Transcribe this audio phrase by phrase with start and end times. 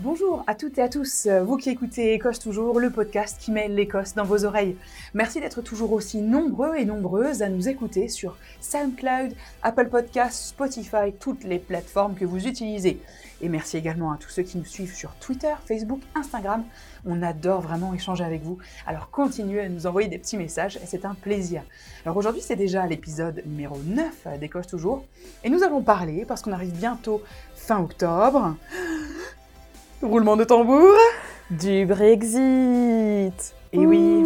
[0.00, 3.66] Bonjour à toutes et à tous, vous qui écoutez Écosse Toujours, le podcast qui met
[3.66, 4.76] l'Écosse dans vos oreilles.
[5.12, 9.34] Merci d'être toujours aussi nombreux et nombreuses à nous écouter sur SoundCloud,
[9.64, 13.00] Apple Podcasts, Spotify, toutes les plateformes que vous utilisez.
[13.40, 16.62] Et merci également à tous ceux qui nous suivent sur Twitter, Facebook, Instagram.
[17.04, 18.58] On adore vraiment échanger avec vous.
[18.86, 21.64] Alors continuez à nous envoyer des petits messages c'est un plaisir.
[22.04, 25.04] Alors aujourd'hui c'est déjà l'épisode numéro 9 d'Écosse Toujours.
[25.42, 27.20] Et nous allons parler, parce qu'on arrive bientôt
[27.56, 28.54] fin octobre,
[30.02, 30.94] Roulement de tambour.
[31.50, 33.54] Du Brexit.
[33.72, 34.22] Et oui,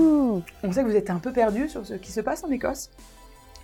[0.62, 2.90] on sait que vous êtes un peu perdu sur ce qui se passe en Écosse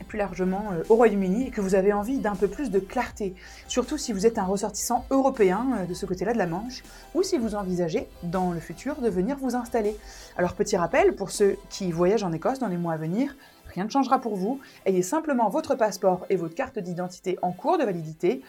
[0.00, 2.78] et plus largement euh, au Royaume-Uni et que vous avez envie d'un peu plus de
[2.78, 3.34] clarté,
[3.66, 6.82] surtout si vous êtes un ressortissant européen euh, de ce côté-là de la Manche
[7.14, 9.94] ou si vous envisagez dans le futur de venir vous installer.
[10.38, 13.36] Alors petit rappel pour ceux qui voyagent en Écosse dans les mois à venir,
[13.74, 17.76] rien ne changera pour vous, ayez simplement votre passeport et votre carte d'identité en cours
[17.76, 18.42] de validité.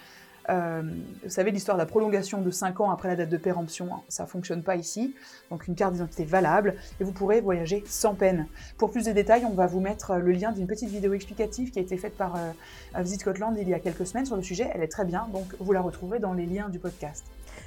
[0.50, 0.82] Euh,
[1.24, 4.02] vous savez, l'histoire de la prolongation de 5 ans après la date de péremption, hein,
[4.08, 5.14] ça ne fonctionne pas ici.
[5.52, 8.48] Donc une carte d'identité valable et vous pourrez voyager sans peine.
[8.78, 11.80] Pour plus de détails, on va vous mettre le lien d'une petite vidéo explicative qui
[11.80, 14.70] a été faite par euh, Visit Scotland il y a quelques semaines sur le sujet.
[14.74, 17.26] Elle est très bien, donc vous la retrouverez dans les liens du podcast.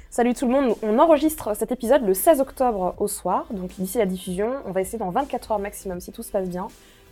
[0.09, 3.97] Salut tout le monde, on enregistre cet épisode le 16 octobre au soir, donc d'ici
[3.97, 6.67] la diffusion, on va essayer dans 24 heures maximum si tout se passe bien.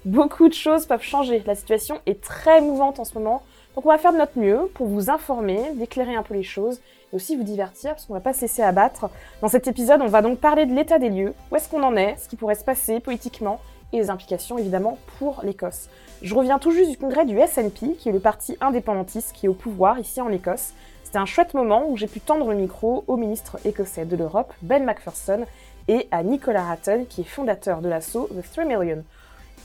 [0.06, 3.44] Beaucoup de choses peuvent changer, la situation est très mouvante en ce moment.
[3.76, 6.82] Donc on va faire de notre mieux pour vous informer, d'éclairer un peu les choses
[7.12, 9.10] et aussi vous divertir parce qu'on va pas se laisser abattre.
[9.42, 11.96] Dans cet épisode, on va donc parler de l'état des lieux, où est-ce qu'on en
[11.96, 13.62] est, ce qui pourrait se passer politiquement
[13.94, 15.90] et les implications évidemment pour l'Écosse.
[16.22, 19.50] Je reviens tout juste du congrès du SNP, qui est le parti indépendantiste qui est
[19.50, 20.74] au pouvoir ici en Écosse.
[21.04, 24.54] C'était un chouette moment où j'ai pu tendre le micro au ministre écossais de l'Europe,
[24.62, 25.46] Ben Macpherson,
[25.88, 29.04] et à Nicolas Hatton, qui est fondateur de l'assaut The 3 Million.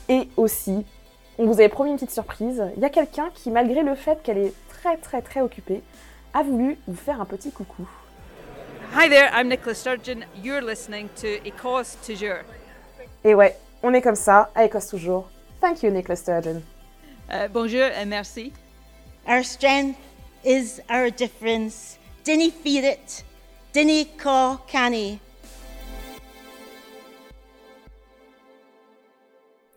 [0.09, 0.85] Et aussi
[1.37, 2.63] on vous avait promis une petite surprise.
[2.75, 5.81] Il y a quelqu'un qui, malgré le fait qu'elle est très très très occupée,
[6.33, 7.87] a voulu vous faire un petit coucou.
[8.95, 10.23] Hi there, I'm Nicola Sturgeon.
[10.41, 12.43] You're listening to Écosse Toujours.
[13.23, 15.29] Et ouais, on est comme ça, à Écosse Toujours.
[15.61, 16.61] Thank you, Nicola Sturgeon.
[17.31, 18.53] Euh, bonjour et merci.
[19.27, 19.97] Our strength
[20.45, 21.99] is our difference.
[22.23, 23.25] Dinny fear it.
[23.73, 25.19] Dinny ca canny.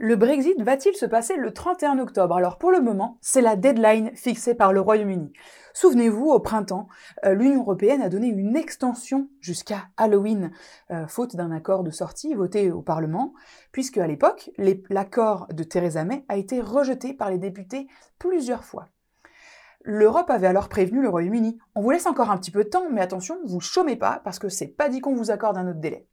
[0.03, 2.35] Le Brexit va-t-il se passer le 31 octobre?
[2.35, 5.31] Alors pour le moment, c'est la deadline fixée par le Royaume-Uni.
[5.75, 6.89] Souvenez-vous, au printemps,
[7.27, 10.53] euh, l'Union européenne a donné une extension jusqu'à Halloween,
[10.91, 13.35] euh, faute d'un accord de sortie voté au Parlement,
[13.73, 14.51] puisque à l'époque,
[14.89, 17.87] l'accord de Theresa May a été rejeté par les députés
[18.19, 18.89] plusieurs fois.
[19.83, 21.59] L'Europe avait alors prévenu le Royaume-Uni.
[21.75, 24.39] On vous laisse encore un petit peu de temps, mais attention, vous chômez pas, parce
[24.39, 26.09] que c'est pas dit qu'on vous accorde un autre délai.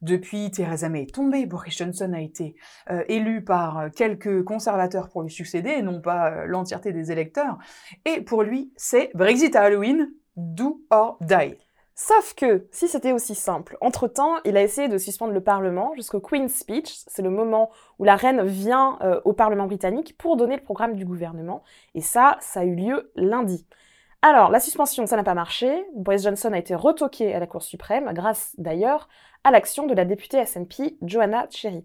[0.00, 2.54] Depuis, Theresa May est tombée, Boris Johnson a été
[2.90, 7.58] euh, élu par euh, quelques conservateurs pour lui succéder, non pas euh, l'entièreté des électeurs.
[8.04, 11.56] Et pour lui, c'est Brexit à Halloween, do or die.
[11.96, 16.20] Sauf que, si c'était aussi simple, entre-temps, il a essayé de suspendre le Parlement jusqu'au
[16.20, 20.62] Queen's Speech, c'est le moment où la reine vient au Parlement britannique pour donner le
[20.62, 21.64] programme du gouvernement,
[21.96, 23.66] et ça, ça a eu lieu lundi.
[24.20, 25.86] Alors, la suspension, ça n'a pas marché.
[25.94, 29.08] Boris Johnson a été retoqué à la Cour suprême, grâce d'ailleurs
[29.44, 31.84] à l'action de la députée SNP Joanna Cherry.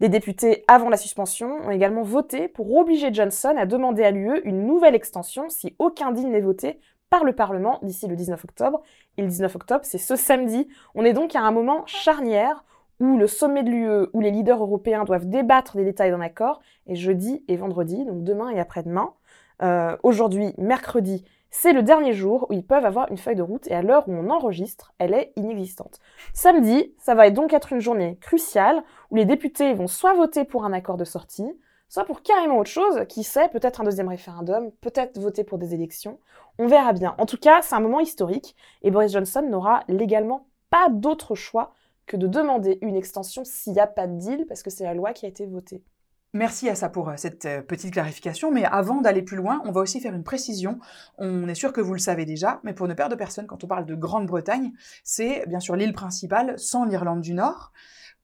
[0.00, 4.40] Les députés, avant la suspension, ont également voté pour obliger Johnson à demander à l'UE
[4.42, 8.82] une nouvelle extension si aucun deal n'est voté par le Parlement d'ici le 19 octobre.
[9.16, 10.66] Et le 19 octobre, c'est ce samedi.
[10.96, 12.64] On est donc à un moment charnière
[12.98, 16.60] où le sommet de l'UE, où les leaders européens doivent débattre des détails d'un accord,
[16.88, 19.14] et jeudi et vendredi, donc demain et après-demain.
[19.62, 23.66] Euh, aujourd'hui, mercredi, c'est le dernier jour où ils peuvent avoir une feuille de route
[23.66, 25.98] et à l'heure où on enregistre, elle est inexistante.
[26.32, 30.64] Samedi, ça va donc être une journée cruciale où les députés vont soit voter pour
[30.64, 31.50] un accord de sortie,
[31.88, 35.74] soit pour carrément autre chose, qui sait, peut-être un deuxième référendum, peut-être voter pour des
[35.74, 36.20] élections.
[36.58, 37.16] On verra bien.
[37.18, 41.74] En tout cas, c'est un moment historique et Boris Johnson n'aura légalement pas d'autre choix
[42.06, 44.94] que de demander une extension s'il n'y a pas de deal, parce que c'est la
[44.94, 45.82] loi qui a été votée.
[46.32, 49.72] Merci à ça pour euh, cette euh, petite clarification, mais avant d'aller plus loin, on
[49.72, 50.78] va aussi faire une précision.
[51.18, 53.66] On est sûr que vous le savez déjà, mais pour ne perdre personne, quand on
[53.66, 54.72] parle de Grande-Bretagne,
[55.02, 57.72] c'est bien sûr l'île principale sans l'Irlande du Nord.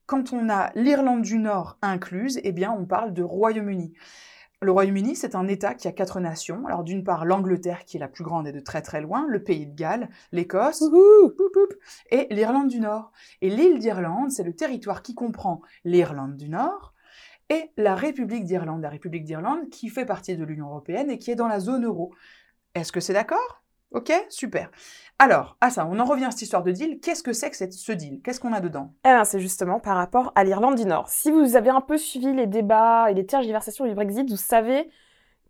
[0.07, 3.93] Quand on a l'Irlande du Nord incluse, eh bien on parle de Royaume-Uni.
[4.63, 6.65] Le Royaume-Uni, c'est un État qui a quatre nations.
[6.67, 9.43] Alors d'une part l'Angleterre qui est la plus grande et de très très loin, le
[9.43, 10.85] Pays de Galles, l'Écosse,
[12.13, 13.11] et l'Irlande du Nord.
[13.43, 16.95] Et l'île d'Irlande, c'est le territoire qui comprend l'Irlande du Nord,
[17.51, 21.31] et la République d'Irlande, la République d'Irlande qui fait partie de l'Union européenne et qui
[21.31, 22.13] est dans la zone euro.
[22.75, 23.63] Est-ce que c'est d'accord?
[23.93, 24.71] Ok, super.
[25.19, 26.99] Alors, à ça, on en revient à cette histoire de deal.
[27.01, 28.21] Qu'est-ce que c'est que ce deal?
[28.23, 28.93] Qu'est-ce qu'on a dedans?
[29.05, 31.09] Eh bien, c'est justement par rapport à l'Irlande du Nord.
[31.09, 34.91] Si vous avez un peu suivi les débats et les tergiversations du Brexit, vous savez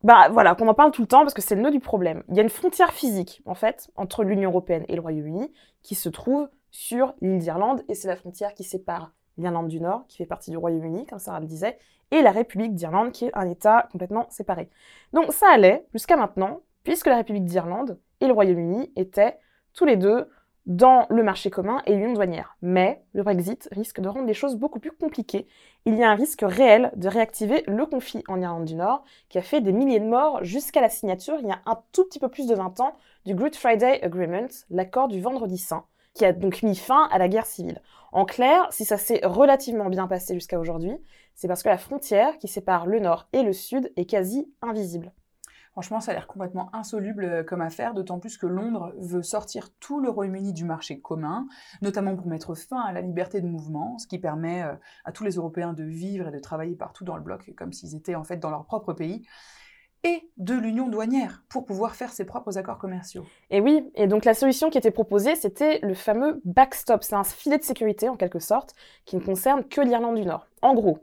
[0.03, 2.23] bah voilà, qu'on en parle tout le temps parce que c'est le nœud du problème.
[2.29, 5.53] Il y a une frontière physique, en fait, entre l'Union européenne et le Royaume-Uni
[5.83, 10.05] qui se trouve sur l'île d'Irlande et c'est la frontière qui sépare l'Irlande du Nord,
[10.09, 11.79] qui fait partie du Royaume-Uni, comme Sarah le disait,
[12.11, 14.69] et la République d'Irlande, qui est un État complètement séparé.
[15.13, 19.39] Donc ça allait jusqu'à maintenant, puisque la République d'Irlande et le Royaume-Uni étaient
[19.75, 20.29] tous les deux
[20.67, 22.57] dans le marché commun et l'union douanière.
[22.61, 25.47] Mais le Brexit risque de rendre les choses beaucoup plus compliquées.
[25.85, 29.39] Il y a un risque réel de réactiver le conflit en Irlande du Nord, qui
[29.39, 32.19] a fait des milliers de morts jusqu'à la signature, il y a un tout petit
[32.19, 35.85] peu plus de 20 ans, du Good Friday Agreement, l'accord du Vendredi Saint,
[36.17, 37.81] qui a donc mis fin à la guerre civile.
[38.11, 40.97] En clair, si ça s'est relativement bien passé jusqu'à aujourd'hui,
[41.35, 45.13] c'est parce que la frontière qui sépare le Nord et le Sud est quasi invisible.
[45.73, 49.69] Franchement, ça a l'air complètement insoluble euh, comme affaire, d'autant plus que Londres veut sortir
[49.79, 51.47] tout le Royaume-Uni du marché commun,
[51.83, 54.73] notamment pour mettre fin à la liberté de mouvement, ce qui permet euh,
[55.05, 57.95] à tous les Européens de vivre et de travailler partout dans le bloc, comme s'ils
[57.95, 59.27] étaient en fait dans leur propre pays
[60.07, 63.25] et de l'union douanière pour pouvoir faire ses propres accords commerciaux.
[63.51, 67.03] Et oui, et donc la solution qui était proposée, c'était le fameux backstop.
[67.03, 68.75] C'est un filet de sécurité en quelque sorte
[69.05, 70.47] qui ne concerne que l'Irlande du Nord.
[70.63, 70.99] En gros,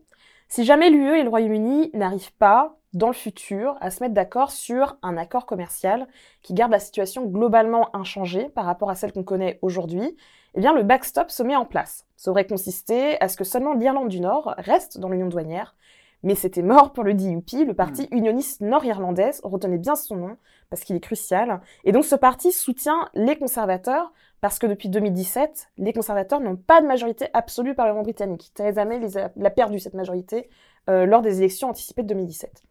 [0.48, 4.52] si jamais l'UE et le Royaume-Uni n'arrivent pas dans le futur à se mettre d'accord
[4.52, 6.08] sur un accord commercial
[6.42, 10.16] qui garde la situation globalement inchangée par rapport à celle qu'on connaît aujourd'hui,
[10.54, 12.06] eh bien le backstop se met en place.
[12.16, 15.76] Ça aurait consisté à ce que seulement l'Irlande du Nord reste dans l'Union douanière,
[16.24, 18.16] mais c'était mort pour le DUP, le parti hmm.
[18.16, 20.38] unioniste nord-irlandais, retenez bien son nom
[20.70, 21.62] parce qu'il est crucial.
[21.84, 24.12] Et donc ce parti soutient les conservateurs
[24.42, 28.52] parce que depuis 2017, les conservateurs n'ont pas de majorité absolue au Parlement britannique.
[28.54, 30.50] Theresa May les a, perdu cette majorité
[30.90, 32.64] euh, lors des élections anticipées de 2017.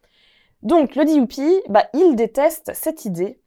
[0.62, 3.40] Donc le DUP, bah, il déteste cette idée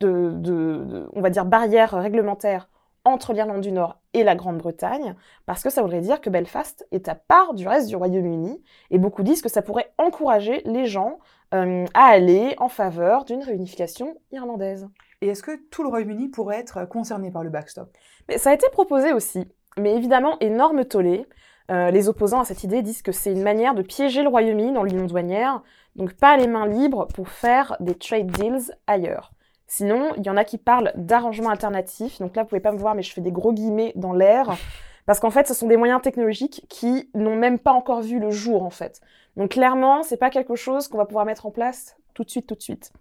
[0.00, 2.68] de, on va dire, barrière réglementaire
[3.08, 5.14] entre l'Irlande du Nord et la Grande-Bretagne,
[5.46, 8.98] parce que ça voudrait dire que Belfast est à part du reste du Royaume-Uni, et
[8.98, 11.18] beaucoup disent que ça pourrait encourager les gens
[11.54, 14.88] euh, à aller en faveur d'une réunification irlandaise.
[15.20, 17.88] Et est-ce que tout le Royaume-Uni pourrait être concerné par le backstop?
[18.28, 19.44] Mais Ça a été proposé aussi,
[19.76, 21.26] mais évidemment, énorme tollé.
[21.70, 24.72] Euh, les opposants à cette idée disent que c'est une manière de piéger le Royaume-Uni
[24.72, 25.62] dans l'union douanière,
[25.96, 29.32] donc pas les mains libres pour faire des trade deals ailleurs.
[29.68, 32.18] Sinon, il y en a qui parlent d'arrangements alternatifs.
[32.18, 34.56] Donc là, vous pouvez pas me voir, mais je fais des gros guillemets dans l'air.
[35.06, 38.30] Parce qu'en fait, ce sont des moyens technologiques qui n'ont même pas encore vu le
[38.30, 39.00] jour, en fait.
[39.36, 42.46] Donc clairement, c'est pas quelque chose qu'on va pouvoir mettre en place tout de suite,
[42.46, 42.92] tout de suite.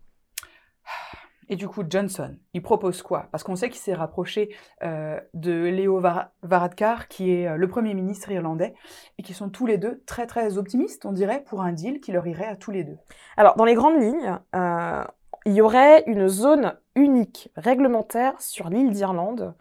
[1.50, 3.28] Et du coup, Johnson, il propose quoi?
[3.32, 6.02] Parce qu'on sait qu'il s'est rapproché euh, de Léo
[6.44, 8.74] Varadkar, qui est euh, le Premier ministre irlandais,
[9.18, 12.12] et qui sont tous les deux très très optimistes, on dirait, pour un deal qui
[12.12, 12.98] leur irait à tous les deux.
[13.38, 15.04] Alors, dans les grandes lignes, euh,
[15.48, 19.54] il y aurait une zone unique réglementaire sur l'île d'Irlande,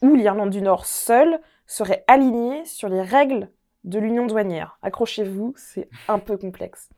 [0.00, 3.50] où l'Irlande du Nord seule serait alignée sur les règles
[3.84, 4.78] de l'union douanière.
[4.80, 6.88] Accrochez-vous, c'est un peu complexe.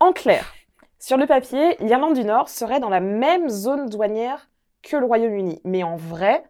[0.00, 0.52] En clair,
[0.98, 4.48] sur le papier, l'Irlande du Nord serait dans la même zone douanière
[4.82, 5.60] que le Royaume-Uni.
[5.64, 6.42] Mais en vrai,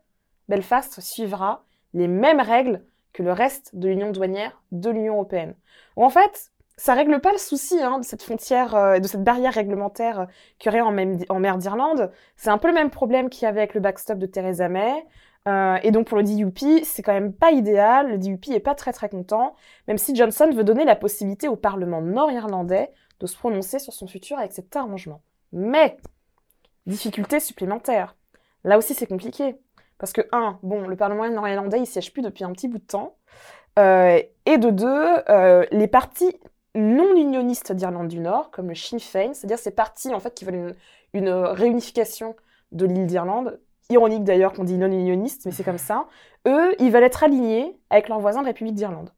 [0.48, 5.54] Belfast suivra les mêmes règles que le reste de l'union douanière de l'Union européenne.
[5.96, 9.54] En fait, ça règle pas le souci hein, de cette frontière, euh, de cette barrière
[9.54, 10.26] réglementaire
[10.58, 12.10] qu'il y aurait en, mer d'Irlande.
[12.36, 15.04] C'est un peu le même problème qu'il y avait avec le backstop de Theresa May.
[15.46, 18.10] Euh, et donc pour le DUP, c'est quand même pas idéal.
[18.10, 19.54] Le DUP est pas très très content,
[19.86, 22.90] même si Johnson veut donner la possibilité au Parlement nord-irlandais
[23.20, 25.20] de se prononcer sur son futur avec cet arrangement.
[25.52, 25.96] Mais,
[26.86, 28.16] difficulté supplémentaire.
[28.64, 29.54] Là aussi, c'est compliqué.
[29.98, 32.84] Parce que, un, bon, le Parlement nord-irlandais, il siège plus depuis un petit bout de
[32.84, 33.16] temps.
[33.78, 36.34] Euh, et de deux, les partis
[36.74, 40.44] non unionistes d'Irlande du Nord, comme le Sinn Féin, c'est-à-dire ces partis en fait qui
[40.44, 40.74] veulent
[41.12, 42.34] une, réunification
[42.72, 46.06] de l'île d'Irlande, ironique d'ailleurs qu'on dit non unioniste, mais c'est comme ça,
[46.46, 49.10] eux, ils veulent être alignés avec leurs voisins de République d'Irlande.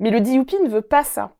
[0.00, 1.32] Mais le DUP ne veut pas ça.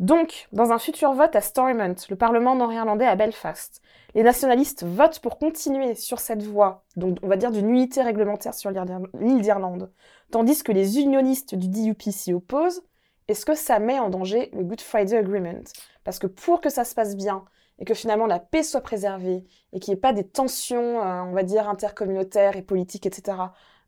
[0.00, 3.80] Donc, dans un futur vote à Stormont, le Parlement nord-irlandais à Belfast,
[4.14, 8.54] les nationalistes votent pour continuer sur cette voie, donc on va dire d'une unité réglementaire
[8.54, 9.92] sur l'île d'Irlande,
[10.30, 12.82] tandis que les unionistes du DUP s'y opposent.
[13.28, 15.64] Est-ce que ça met en danger le Good Friday Agreement?
[16.04, 17.44] Parce que pour que ça se passe bien
[17.78, 21.22] et que finalement la paix soit préservée et qu'il n'y ait pas des tensions, euh,
[21.22, 23.38] on va dire, intercommunautaires et politiques, etc.,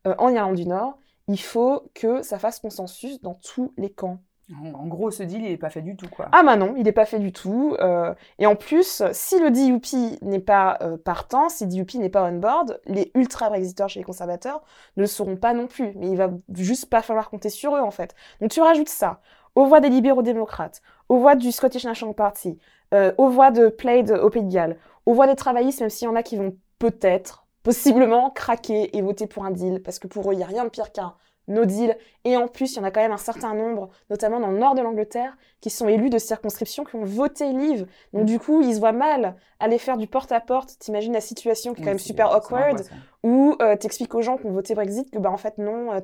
[0.06, 4.18] euh, en Irlande du Nord, il faut que ça fasse consensus dans tous les camps.
[4.54, 6.28] En gros, ce deal, il n'est pas fait du tout, quoi.
[6.30, 7.76] Ah bah non, il n'est pas fait du tout.
[7.80, 12.22] Euh, et en plus, si le DUP n'est pas euh, partant, si DUP n'est pas
[12.22, 14.62] on board, les ultra-brexiteurs chez les conservateurs
[14.96, 15.92] ne le seront pas non plus.
[15.96, 18.14] Mais il va juste pas falloir compter sur eux, en fait.
[18.40, 19.20] Donc tu rajoutes ça
[19.56, 22.58] aux voix des libéraux-démocrates, aux voix du Scottish National Party,
[22.94, 24.76] euh, aux voix de Plaid au Pays de Galles,
[25.06, 29.02] aux voix des travaillistes, même s'il y en a qui vont peut-être, possiblement, craquer et
[29.02, 31.14] voter pour un deal, parce que pour eux, il n'y a rien de pire qu'un
[31.48, 31.96] no deal.
[32.24, 34.58] Et en plus, il y en a quand même un certain nombre, notamment dans le
[34.58, 37.86] nord de l'Angleterre, qui sont élus de circonscriptions qui ont voté Leave.
[38.12, 40.78] Donc du coup, ils se voient mal aller faire du porte-à-porte.
[40.78, 42.82] T'imagines la situation qui est quand même super awkward,
[43.22, 46.00] où euh, t'expliques aux gens qui ont voté Brexit que bah en fait non, euh,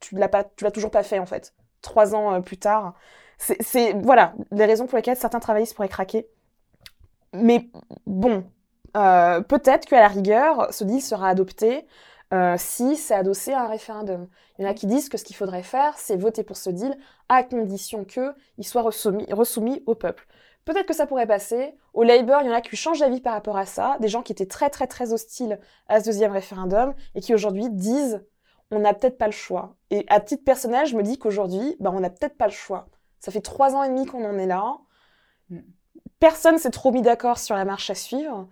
[0.00, 1.54] tu l'as pas, tu l'as toujours pas fait en fait.
[1.80, 2.94] Trois ans euh, plus tard,
[3.38, 6.28] c'est voilà les raisons pour lesquelles certains travaillistes pourraient craquer.
[7.32, 7.68] Mais
[8.06, 8.44] bon,
[8.96, 11.86] euh, peut-être qu'à la rigueur, ce deal sera adopté
[12.32, 14.28] euh, si c'est adossé à un référendum.
[14.58, 16.70] Il y en a qui disent que ce qu'il faudrait faire, c'est voter pour ce
[16.70, 16.96] deal
[17.28, 20.26] à condition qu'il soit resoumis, resoumis au peuple.
[20.64, 21.74] Peut-être que ça pourrait passer.
[21.92, 24.22] Au Labour, il y en a qui changent d'avis par rapport à ça, des gens
[24.22, 25.58] qui étaient très très très hostiles
[25.88, 28.24] à ce deuxième référendum et qui aujourd'hui disent
[28.70, 29.76] on n'a peut-être pas le choix.
[29.90, 32.86] Et à titre personnel, je me dis qu'aujourd'hui, bah, on n'a peut-être pas le choix.
[33.20, 34.78] Ça fait trois ans et demi qu'on en est là.
[35.50, 35.58] Mm.
[36.18, 38.48] Personne s'est trop mis d'accord sur la marche à suivre.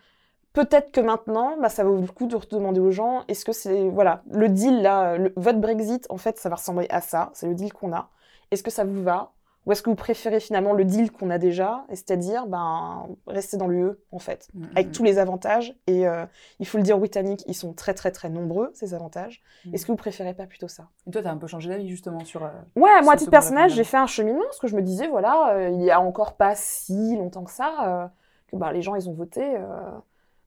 [0.53, 3.89] Peut-être que maintenant, bah, ça vaut le coup de demander aux gens, est-ce que c'est,
[3.89, 7.47] voilà, le deal là, le, votre Brexit, en fait, ça va ressembler à ça, c'est
[7.47, 8.11] le deal qu'on a.
[8.51, 9.33] Est-ce que ça vous va?
[9.67, 13.69] Ou est-ce que vous préférez finalement le deal qu'on a déjà, c'est-à-dire, ben, rester dans
[13.69, 14.93] l'UE, en fait, mm, avec mm.
[14.93, 15.77] tous les avantages.
[15.87, 16.25] Et euh,
[16.59, 19.43] il faut le dire aux Britanniques, ils sont très très très nombreux, ces avantages.
[19.67, 19.75] Mm.
[19.75, 20.89] Est-ce que vous préférez pas plutôt ça?
[21.07, 22.43] Et toi, tu as un peu changé d'avis justement sur...
[22.43, 25.09] Euh, ouais, moi, à titre personnel, j'ai fait un cheminement, parce que je me disais,
[25.09, 28.11] voilà, euh, il y a encore pas si longtemps que ça,
[28.49, 29.45] que bah, les gens, ils ont voté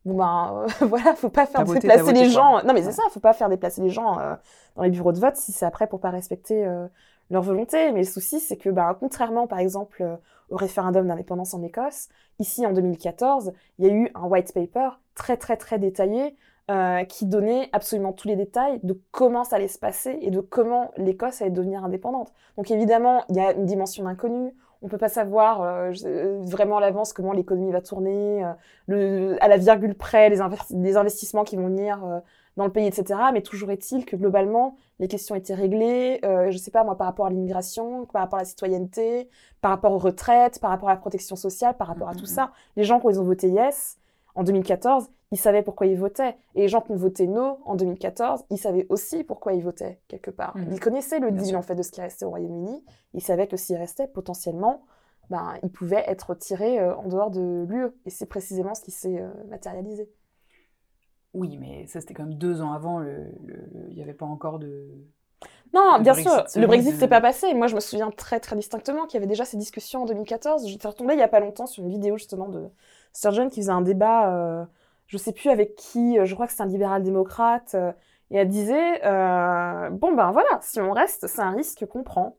[0.05, 2.63] bon ben euh, voilà, faut pas faire déplacer les gens.
[2.63, 4.35] Non mais c'est ça, faut pas faire déplacer les gens euh,
[4.75, 6.87] dans les bureaux de vote si c'est après pour pas respecter euh,
[7.29, 7.91] leur volonté.
[7.91, 10.19] Mais le souci c'est que bah, contrairement par exemple
[10.49, 14.89] au référendum d'indépendance en Écosse, ici en 2014, il y a eu un white paper
[15.15, 16.35] très très très détaillé
[17.09, 20.91] qui donnait absolument tous les détails de comment ça allait se passer et de comment
[20.95, 22.31] l'Écosse allait devenir indépendante.
[22.55, 26.77] Donc évidemment, il y a une dimension d'inconnu on peut pas savoir euh, euh, vraiment
[26.77, 28.51] à l'avance comment l'économie va tourner, euh,
[28.87, 30.39] le, à la virgule près, les,
[30.71, 32.21] les investissements qui vont venir
[32.57, 33.19] dans le pays, etc.
[33.33, 37.25] Mais toujours est-il que globalement, les questions étaient réglées, je sais pas moi, par rapport
[37.25, 39.29] à l'immigration, par rapport à la citoyenneté,
[39.61, 42.51] par rapport aux retraites, par rapport à la protection sociale, par rapport à tout ça.
[42.75, 43.97] Les gens, quand ils ont voté yes,
[44.35, 46.35] en 2014, ils savaient pourquoi ils votaient.
[46.53, 49.99] Et les gens qui ont voté no en 2014, ils savaient aussi pourquoi ils votaient,
[50.07, 50.55] quelque part.
[50.55, 50.67] Mhm.
[50.73, 52.85] Ils connaissaient le deal, en fait, de ce qui restait au Royaume-Uni.
[53.15, 54.85] Ils savaient que s'il restait, potentiellement,
[55.31, 57.87] ben, ils pouvaient être tirés euh, en dehors de l'UE.
[58.05, 60.07] Et c'est précisément ce qui s'est euh, matérialisé.
[61.33, 63.01] Oui, mais ça, c'était quand même deux ans avant.
[63.01, 64.87] Il n'y avait pas encore de...
[65.73, 67.55] Non, bien sûr, le Brexit s'est pas passé.
[67.55, 70.67] Moi, je me souviens très, très distinctement qu'il y avait déjà ces discussions en 2014.
[70.67, 72.69] J'étais retombée il y a pas longtemps sur une vidéo, justement, de
[73.13, 74.31] Sturgeon qui faisait un débat...
[74.31, 74.65] Euh,
[75.13, 77.91] je sais plus avec qui, euh, je crois que c'est un libéral-démocrate, euh,
[78.31, 82.35] et elle disait, euh, bon ben voilà, si on reste, c'est un risque qu'on prend.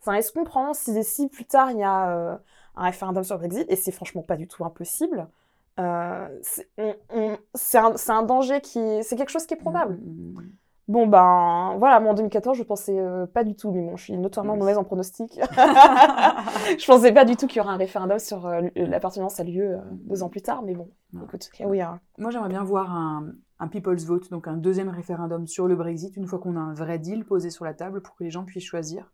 [0.00, 2.40] C'est un risque qu'on prend si, si plus tard il y a
[2.74, 5.28] un référendum sur le Brexit, et c'est franchement pas du tout impossible.
[5.76, 8.80] c'est un, danger qui...
[9.04, 9.94] C'est quelque chose qui est probable.
[9.94, 10.52] Mmh, mmh, mmh.
[10.88, 14.04] Bon, ben voilà, moi en 2014, je pensais euh, pas du tout, mais bon, je
[14.04, 15.32] suis notoirement mauvaise en pronostic.
[15.52, 19.60] je pensais pas du tout qu'il y aurait un référendum sur euh, l'appartenance à l'UE
[19.60, 20.88] euh, deux ans plus tard, mais bon,
[21.22, 21.82] écoute, oui.
[22.16, 26.16] Moi, j'aimerais bien voir un, un, People's Vote, donc un deuxième référendum sur le Brexit,
[26.16, 28.44] une fois qu'on a un vrai deal posé sur la table pour que les gens
[28.44, 29.12] puissent choisir.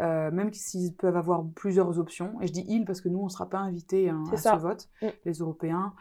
[0.00, 3.30] même s'ils peuvent avoir plusieurs options, et je dis ils parce que nous, on ne
[3.30, 5.06] sera pas invités hein, à ce vote, mm.
[5.24, 5.92] les Européens.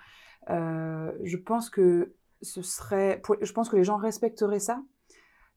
[0.47, 4.81] je pense que ce serait, je pense que les gens respecteraient ça,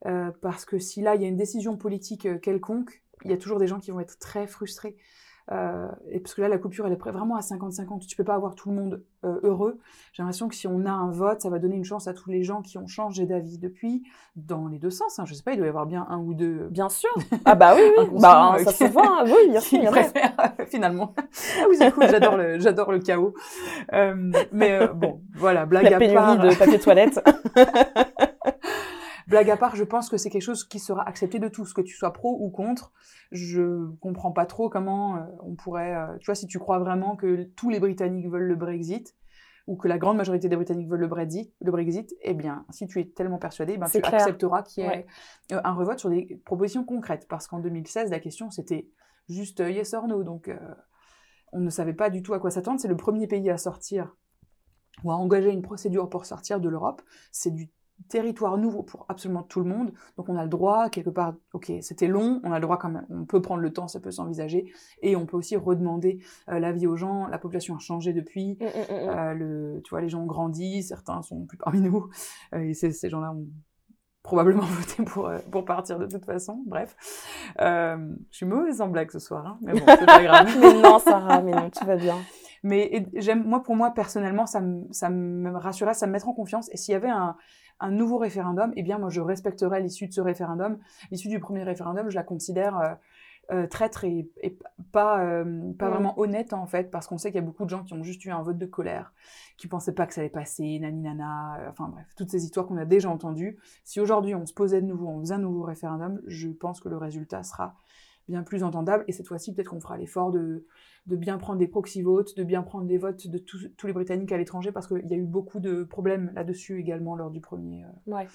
[0.06, 3.34] euh, parce que si là il y a une décision politique euh, quelconque, il y
[3.34, 4.96] a toujours des gens qui vont être très frustrés.
[5.50, 8.06] Euh, et parce que là, la coupure, elle est vraiment à 50-50.
[8.06, 9.78] Tu peux pas avoir tout le monde heureux.
[10.12, 12.30] J'ai l'impression que si on a un vote, ça va donner une chance à tous
[12.30, 14.02] les gens qui ont changé d'avis depuis,
[14.36, 15.18] dans les deux sens.
[15.18, 15.24] Hein.
[15.26, 16.68] Je sais pas, il doit y avoir bien un ou deux.
[16.70, 17.10] Bien sûr.
[17.44, 18.20] Ah bah oui, oui.
[18.20, 19.20] bah, ça se voit.
[19.20, 19.24] Hein.
[19.26, 19.80] Oui, bien sûr.
[20.68, 21.14] finalement.
[21.18, 22.08] Ah oui, c'est cool.
[22.08, 23.34] J'adore le, j'adore le chaos.
[24.52, 26.38] mais bon, voilà, blague La pénurie à part.
[26.38, 27.20] de papier toilette.
[29.28, 31.80] Blague à part, je pense que c'est quelque chose qui sera accepté de tous, que
[31.80, 32.92] tu sois pro ou contre.
[33.30, 35.94] Je comprends pas trop comment euh, on pourrait.
[35.94, 39.16] Euh, tu vois, si tu crois vraiment que tous les Britanniques veulent le Brexit,
[39.68, 42.86] ou que la grande majorité des Britanniques veulent le Brexit, le Brexit eh bien, si
[42.86, 45.06] tu es tellement persuadé, ben, tu accepteras qu'il y ait
[45.52, 47.26] euh, un revote sur des propositions concrètes.
[47.28, 48.88] Parce qu'en 2016, la question, c'était
[49.28, 50.24] juste yes or no.
[50.24, 50.50] Donc,
[51.52, 52.80] on ne savait pas du tout à quoi s'attendre.
[52.80, 54.16] C'est le premier pays à sortir
[55.04, 57.02] ou à engager une procédure pour sortir de l'Europe.
[57.30, 57.70] C'est du
[58.08, 59.92] territoire nouveau pour absolument tout le monde.
[60.16, 62.90] Donc on a le droit, quelque part, ok, c'était long, on a le droit quand
[62.90, 64.72] même, on peut prendre le temps, ça peut s'envisager,
[65.02, 67.26] et on peut aussi redemander euh, l'avis aux gens.
[67.28, 70.26] La population a changé depuis, mm, mm, mm, euh, le, tu vois, les gens ont
[70.26, 72.08] grandi, certains sont plus parmi nous,
[72.54, 73.46] euh, et ces gens-là ont
[74.22, 76.62] probablement voté pour, pour partir de toute façon.
[76.66, 76.96] Bref,
[77.58, 80.48] je suis mauvaise en blague ce soir, hein, mais bon, c'est pas grave.
[80.60, 82.18] mais non, Sarah, mais non, tu vas bien.
[82.62, 86.34] Mais j'aime, moi, pour moi, personnellement, ça me, ça me rassurait, ça me mettra en
[86.34, 86.68] confiance.
[86.72, 87.36] Et s'il y avait un,
[87.80, 90.78] un nouveau référendum, eh bien moi je respecterai l'issue de ce référendum.
[91.10, 92.94] L'issue du premier référendum, je la considère euh,
[93.50, 94.56] euh, traître et, et
[94.92, 97.70] pas, euh, pas vraiment honnête en fait, parce qu'on sait qu'il y a beaucoup de
[97.70, 99.12] gens qui ont juste eu un vote de colère,
[99.58, 102.66] qui pensaient pas que ça allait passer, nani nana, euh, enfin bref, toutes ces histoires
[102.66, 103.58] qu'on a déjà entendues.
[103.82, 106.88] Si aujourd'hui on se posait de nouveau, on faisait un nouveau référendum, je pense que
[106.88, 107.74] le résultat sera
[108.32, 109.04] bien plus entendable.
[109.06, 110.66] Et cette fois-ci, peut-être qu'on fera l'effort de,
[111.06, 113.92] de bien prendre des proxy votes, de bien prendre des votes de tous tous les
[113.92, 117.40] Britanniques à l'étranger, parce qu'il y a eu beaucoup de problèmes là-dessus également lors du
[117.40, 117.84] premier.
[117.84, 118.26] euh, Ouais.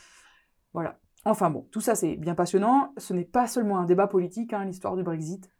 [0.73, 0.99] Voilà.
[1.25, 2.93] Enfin bon, tout ça c'est bien passionnant.
[2.97, 5.51] Ce n'est pas seulement un débat politique, hein, l'histoire du Brexit.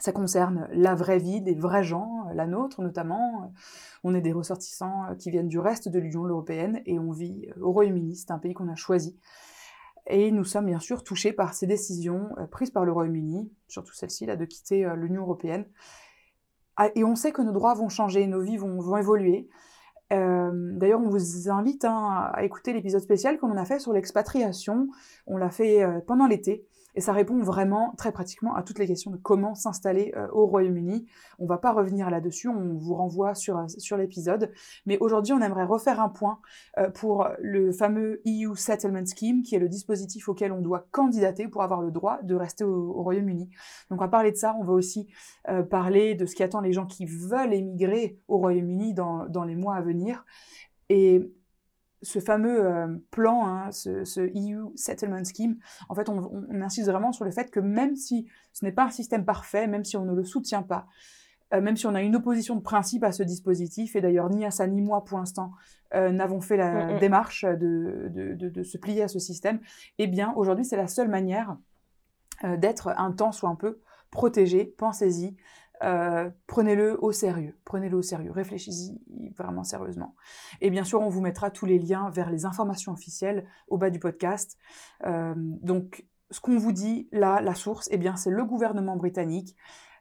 [0.00, 3.52] Ça concerne la vraie vie des vrais gens, euh, la nôtre notamment.
[4.04, 7.48] On est des ressortissants euh, qui viennent du reste de l'Union européenne et on vit
[7.60, 9.18] au Royaume-Uni, c'est un pays qu'on a choisi.
[10.08, 13.92] Et nous sommes bien sûr touchés par ces décisions euh, prises par le Royaume-Uni, surtout
[13.92, 15.66] celle-ci, là, de quitter euh, l'Union européenne.
[16.76, 19.48] Ah, Et on sait que nos droits vont changer, nos vies vont, évoluer.
[20.12, 24.88] Euh, D'ailleurs, on vous invite hein, à écouter l'épisode spécial qu'on a fait sur l'expatriation.
[25.26, 26.66] On l'a fait pendant l'été.
[26.94, 30.46] Et ça répond vraiment très pratiquement à toutes les questions de comment s'installer euh, au
[30.46, 31.06] Royaume-Uni.
[31.38, 34.50] On va pas revenir là-dessus, on vous renvoie sur, euh, sur l'épisode.
[34.86, 36.40] Mais aujourd'hui, on aimerait refaire un point
[36.78, 41.46] euh, pour le fameux EU Settlement Scheme, qui est le dispositif auquel on doit candidater
[41.46, 43.50] pour avoir le droit de rester au, au Royaume-Uni.
[43.90, 45.08] Donc on va parler de ça, on va aussi
[45.70, 49.54] parler de ce qui attend les gens qui veulent émigrer au Royaume-Uni dans, dans les
[49.54, 50.24] mois à venir.
[52.02, 55.56] Ce fameux euh, plan, hein, ce, ce EU Settlement Scheme,
[55.88, 58.72] en fait, on, on- on insiste vraiment sur le fait que même si ce n'est
[58.72, 60.86] pas un système parfait, même si on ne le soutient pas,
[61.54, 64.44] euh, même si on a une opposition de principe à ce dispositif, et d'ailleurs ni
[64.44, 65.52] Assa ni moi pour l'instant
[65.94, 66.98] euh, n'avons fait la Mm, mm.
[67.00, 69.58] démarche de, de, de- de se plier à ce système,
[69.98, 71.56] eh bien aujourd'hui c'est la seule manière
[72.58, 75.34] d'être un temps soit un peu protégé, pensez-y,
[75.82, 80.14] euh, prenez-le au sérieux, prenez-le au sérieux, réfléchissez-y vraiment sérieusement.
[80.60, 83.90] Et bien sûr, on vous mettra tous les liens vers les informations officielles au bas
[83.90, 84.58] du podcast.
[85.04, 89.56] Euh, donc, ce qu'on vous dit là, la source, eh bien, c'est le gouvernement britannique.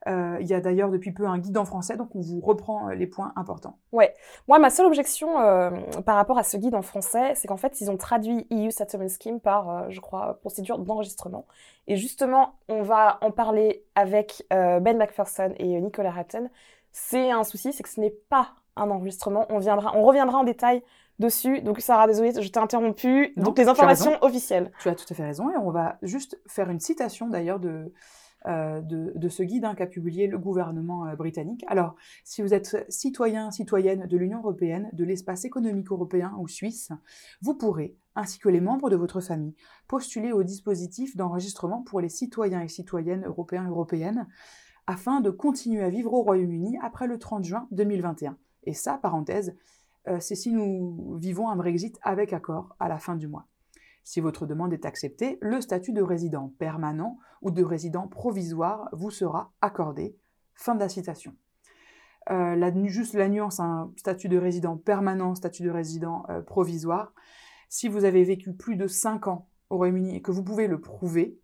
[0.08, 2.90] Euh, il y a d'ailleurs depuis peu un guide en français, donc on vous reprend
[2.90, 3.78] euh, les points importants.
[3.92, 5.72] Moi, ma seule objection euh,
[6.06, 9.08] par rapport à ce guide en français, c'est qu'en fait, ils ont traduit EU Settlement
[9.10, 11.46] Scheme par, euh, je crois, procédure d'enregistrement.
[11.88, 16.50] Et justement, on va en parler avec Ben McPherson et Nicolas Hatton.
[16.92, 19.46] C'est un souci, c'est que ce n'est pas un enregistrement.
[19.50, 20.84] On, viendra, on reviendra en détail
[21.20, 21.62] dessus.
[21.62, 23.34] Donc, Sarah, désolée, je t'ai interrompu.
[23.38, 24.72] Non, Donc, les tu informations officielles.
[24.82, 27.92] Tu as tout à fait raison, et on va juste faire une citation d'ailleurs de,
[28.46, 31.64] de, de ce guide hein, qu'a publié le gouvernement euh, britannique.
[31.68, 36.92] Alors, si vous êtes citoyen, citoyenne de l'Union européenne, de l'espace économique européen ou suisse,
[37.42, 39.56] vous pourrez, ainsi que les membres de votre famille,
[39.88, 44.28] postuler au dispositif d'enregistrement pour les citoyens et citoyennes européens européennes
[44.86, 48.38] afin de continuer à vivre au Royaume-Uni après le 30 juin 2021.
[48.64, 49.56] Et ça, parenthèse,
[50.08, 53.48] euh, c'est si nous vivons un Brexit avec accord à la fin du mois.
[54.08, 59.12] Si votre demande est acceptée, le statut de résident permanent ou de résident provisoire vous
[59.12, 60.16] sera accordé.
[60.56, 61.36] Fin de la citation.
[62.30, 67.14] Euh, juste la nuance, un statut de résident permanent, statut de résident euh, provisoire.
[67.68, 70.80] Si vous avez vécu plus de 5 ans au Royaume-Uni et que vous pouvez le
[70.80, 71.38] prouver,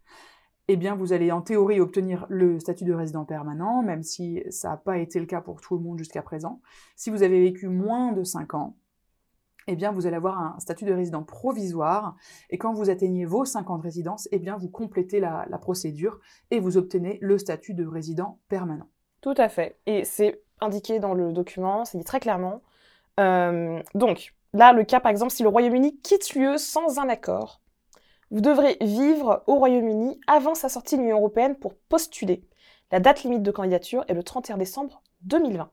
[0.70, 4.70] eh bien vous allez en théorie obtenir le statut de résident permanent, même si ça
[4.70, 6.62] n'a pas été le cas pour tout le monde jusqu'à présent.
[6.96, 8.78] Si vous avez vécu moins de 5 ans,
[9.68, 12.16] eh bien vous allez avoir un statut de résident provisoire,
[12.50, 15.58] et quand vous atteignez vos 5 ans de résidence, eh bien vous complétez la, la
[15.58, 16.20] procédure
[16.52, 18.88] et vous obtenez le statut de résident permanent.
[19.22, 19.80] Tout à fait.
[19.86, 22.62] Et c'est indiqué dans le document, c'est dit très clairement.
[23.20, 27.62] Euh, donc, là, le cas, par exemple, si le Royaume-Uni quitte l'UE sans un accord,
[28.32, 32.44] vous devrez vivre au Royaume-Uni avant sa sortie de l'Union européenne pour postuler.
[32.92, 35.70] La date limite de candidature est le 31 décembre 2020.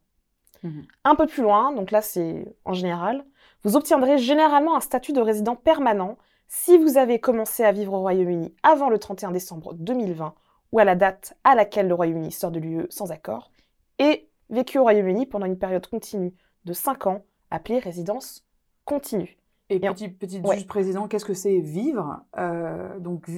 [0.63, 0.87] Mhm.
[1.05, 3.25] Un peu plus loin, donc là c'est en général,
[3.65, 6.17] vous obtiendrez généralement un statut de résident permanent
[6.49, 10.35] si vous avez commencé à vivre au Royaume-Uni avant le 31 décembre 2020
[10.73, 13.51] ou à la date à laquelle le Royaume-Uni sort de l'UE sans accord,
[13.99, 16.33] et vécu au Royaume-Uni pendant une période continue
[16.65, 18.45] de 5 ans, appelée résidence
[18.85, 19.37] continue.
[19.69, 20.57] Et Et petit, petit ouais.
[20.57, 22.21] juste président, qu'est-ce que c'est vivre?
[22.39, 23.29] Euh, Donc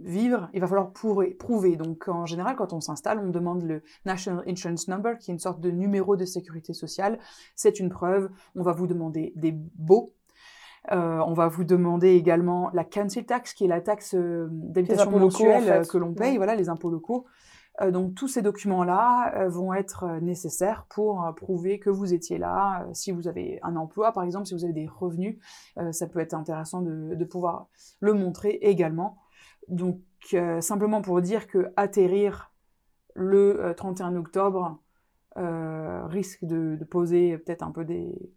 [0.00, 1.76] vivre, il va falloir prouver, prouver.
[1.76, 5.40] Donc en général, quand on s'installe, on demande le National Insurance Number, qui est une
[5.40, 7.18] sorte de numéro de sécurité sociale.
[7.54, 8.30] C'est une preuve.
[8.56, 10.14] On va vous demander des baux.
[10.92, 15.10] Euh, on va vous demander également la council tax, qui est la taxe euh, d'habitation
[15.10, 15.78] locaux, mensuelle en fait.
[15.80, 16.36] euh, que l'on paye, Ouais.
[16.38, 17.26] voilà, les impôts locaux.
[17.82, 22.86] Euh, donc tous ces documents-là vont être nécessaires pour prouver que vous étiez là.
[22.94, 25.38] Si vous avez un emploi, par exemple, si vous avez des revenus,
[25.78, 27.68] euh, ça peut être intéressant de, de pouvoir
[28.00, 29.18] le montrer également.
[29.70, 30.00] Donc
[30.34, 32.52] euh, simplement pour dire que atterrir
[33.14, 34.78] le euh, 31 octobre
[35.36, 38.32] euh, risque de, de poser peut-être un peu des,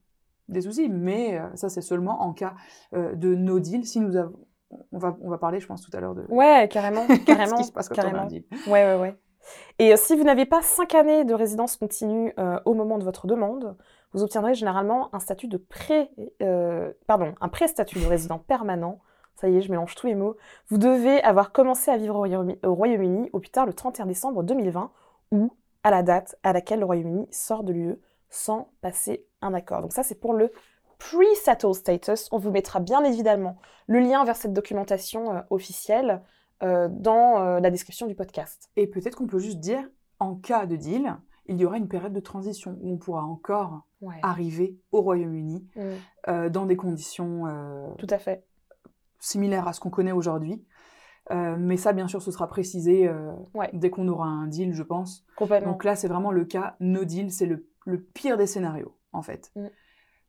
[0.48, 2.56] des soucis, mais euh, ça c'est seulement en cas
[2.94, 3.86] euh, de no deal.
[3.86, 4.48] Si nous avons,
[4.92, 7.58] on va, on va parler, je pense tout à l'heure de Ouais, carrément, carrément.
[7.58, 8.24] ce qui se passe quand on a carrément.
[8.24, 8.44] un deal.
[8.68, 9.18] Ouais, ouais, ouais.
[9.80, 13.04] Et euh, si vous n'avez pas cinq années de résidence continue euh, au moment de
[13.04, 13.76] votre demande,
[14.14, 19.00] vous obtiendrez généralement un statut de pré, euh, pardon, un pré-statut de résident permanent.
[19.36, 20.36] Ça y est, je mélange tous les mots.
[20.70, 24.06] Vous devez avoir commencé à vivre au Royaume- au Royaume-Uni au plus tard le 31
[24.06, 24.92] décembre 2020
[25.32, 25.52] ou
[25.84, 29.82] à la date à laquelle le Royaume-Uni sort de l'UE sans passer un accord.
[29.82, 30.52] Donc ça, c'est pour le
[31.00, 32.30] pre-settled status.
[32.32, 36.22] On vous mettra bien évidemment le lien vers cette documentation euh, officielle
[36.62, 38.70] euh, dans euh, la description du podcast.
[38.78, 39.84] Et peut-être qu'on peut juste dire,
[40.20, 41.16] en cas de deal,
[41.48, 44.16] il y aura une période de transition où on pourra encore Ouais.
[44.22, 45.66] arriver au Royaume-Uni
[46.28, 47.44] Mm, dans des conditions
[47.98, 48.44] tout à fait.
[49.24, 50.64] Similaires à ce qu'on connaît aujourd'hui.
[51.32, 53.70] Euh, mais ça, bien sûr, ce sera précisé euh, Ouais.
[53.74, 55.26] dès qu'on aura un deal, je pense.
[55.38, 55.72] Complètement.
[55.72, 59.22] Donc là, c'est vraiment le cas no deal, c'est le, le pire des scénarios, en
[59.22, 59.54] fait.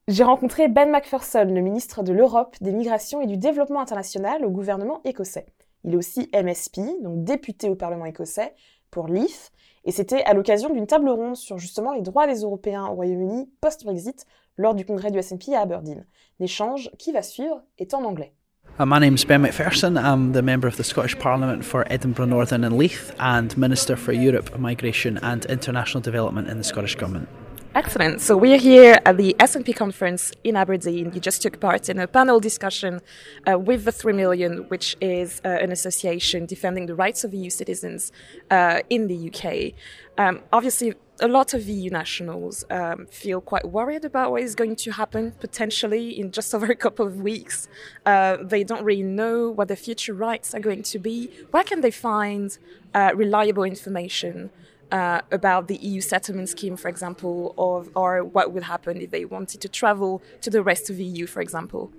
[0.07, 4.51] J'ai rencontré Ben Macpherson, le ministre de l'Europe, des Migrations et du Développement international au
[4.51, 5.47] gouvernement écossais.
[5.83, 8.55] Il est aussi MSP, donc député au Parlement écossais,
[8.91, 9.51] pour Leith,
[9.85, 13.51] et c'était à l'occasion d'une table ronde sur justement les droits des Européens au Royaume-Uni
[13.61, 14.27] post-Brexit
[14.57, 16.07] lors du congrès du SNP à Aberdeen.
[16.39, 18.35] L'échange qui va suivre est en anglais.
[18.77, 20.03] Uh, my name's Ben McPherson.
[20.03, 24.13] I'm the member of the Scottish Parliament for Edinburgh Northern and Leith and Minister for
[24.13, 27.29] Europe, Migration and International Development in the Scottish Government.
[27.77, 28.21] Excellent.
[28.21, 31.13] So we're here at the SNP conference in Aberdeen.
[31.15, 33.01] You just took part in a panel discussion
[33.49, 37.51] uh, with the 3 Million, which is uh, an association defending the rights of EU
[37.51, 38.11] citizens
[38.51, 39.75] uh, in the UK.
[40.19, 44.77] Um, obviously, a lot of EU nationals um, feel quite worried about what is going
[44.77, 47.69] to happen potentially in just over a couple of weeks.
[48.05, 51.31] Uh, they don't really know what their future rights are going to be.
[51.51, 52.57] Where can they find
[52.95, 54.51] uh, reliable information?
[54.93, 59.25] uh, about the EU settlement scheme, for example, or, or what would happen if they
[59.25, 61.91] wanted to travel to the rest of the EU, for example.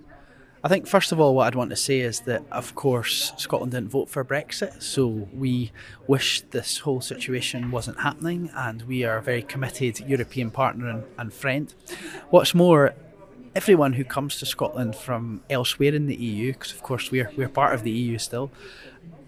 [0.65, 3.73] I think, first of all, what I'd want to say is that, of course, Scotland
[3.73, 5.71] didn't vote for Brexit, so we
[6.08, 11.04] wish this whole situation wasn't happening, and we are a very committed European partner and,
[11.19, 11.71] and friend.
[12.32, 12.95] What's more,
[13.54, 17.47] everyone who comes to Scotland from elsewhere in the EU, because of course we're, we're
[17.47, 18.49] part of the EU still,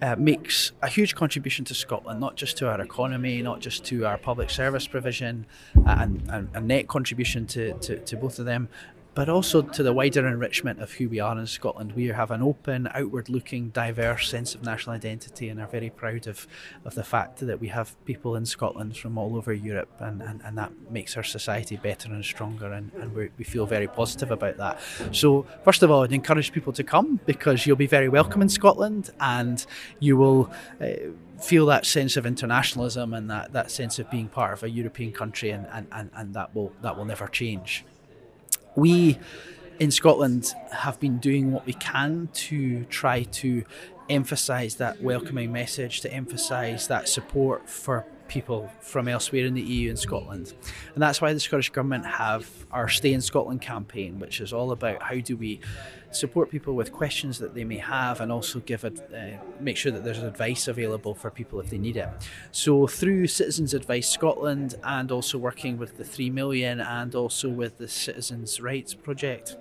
[0.01, 4.07] uh, makes a huge contribution to Scotland, not just to our economy, not just to
[4.07, 5.45] our public service provision,
[5.85, 8.69] and, and a net contribution to, to, to both of them,
[9.17, 11.91] but also to the wider enrichment of who we are in Scotland.
[11.93, 16.27] We have an open, outward looking, diverse sense of national identity and are very proud
[16.27, 16.45] of,
[16.85, 20.43] of the fact that we have people in Scotland from all over Europe, and, and,
[20.45, 24.57] and that makes our society better and stronger, and, and we feel very positive about
[24.57, 24.79] that.
[25.11, 28.49] So, first of all, I'd encourage people to come because you'll be very welcome in
[28.49, 29.65] Scotland and
[29.99, 30.51] you will.
[30.79, 34.69] Uh, feel that sense of internationalism and that, that sense of being part of a
[34.71, 37.85] European country and, and, and, and that will that will never change
[38.77, 39.17] we
[39.79, 43.63] in Scotland have been doing what we can to try to
[44.09, 49.89] emphasise that welcoming message, to emphasise that support for people from elsewhere in the EU
[49.89, 50.53] and Scotland.
[50.93, 54.71] And that's why the Scottish Government have our Stay in Scotland campaign, which is all
[54.71, 55.59] about how do we
[56.11, 59.91] support people with questions that they may have and also give a, uh, make sure
[59.91, 62.09] that there's advice available for people if they need it.
[62.51, 67.77] So through Citizens Advice Scotland and also working with the 3 million and also with
[67.77, 69.57] the Citizens Rights Project,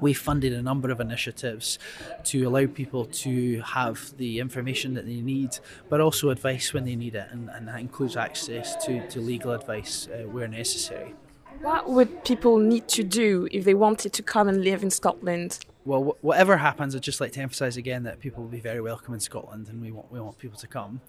[0.00, 1.78] we funded a number of initiatives
[2.24, 6.96] to allow people to have the information that they need, but also advice when they
[6.96, 11.14] need it, and, and that includes access to, to legal advice uh, where necessary.
[11.60, 15.60] What would people need to do if they wanted to come and live in Scotland?
[15.84, 18.80] Well, wh- whatever happens, I'd just like to emphasise again that people will be very
[18.80, 21.00] welcome in Scotland, and we want we want people to come.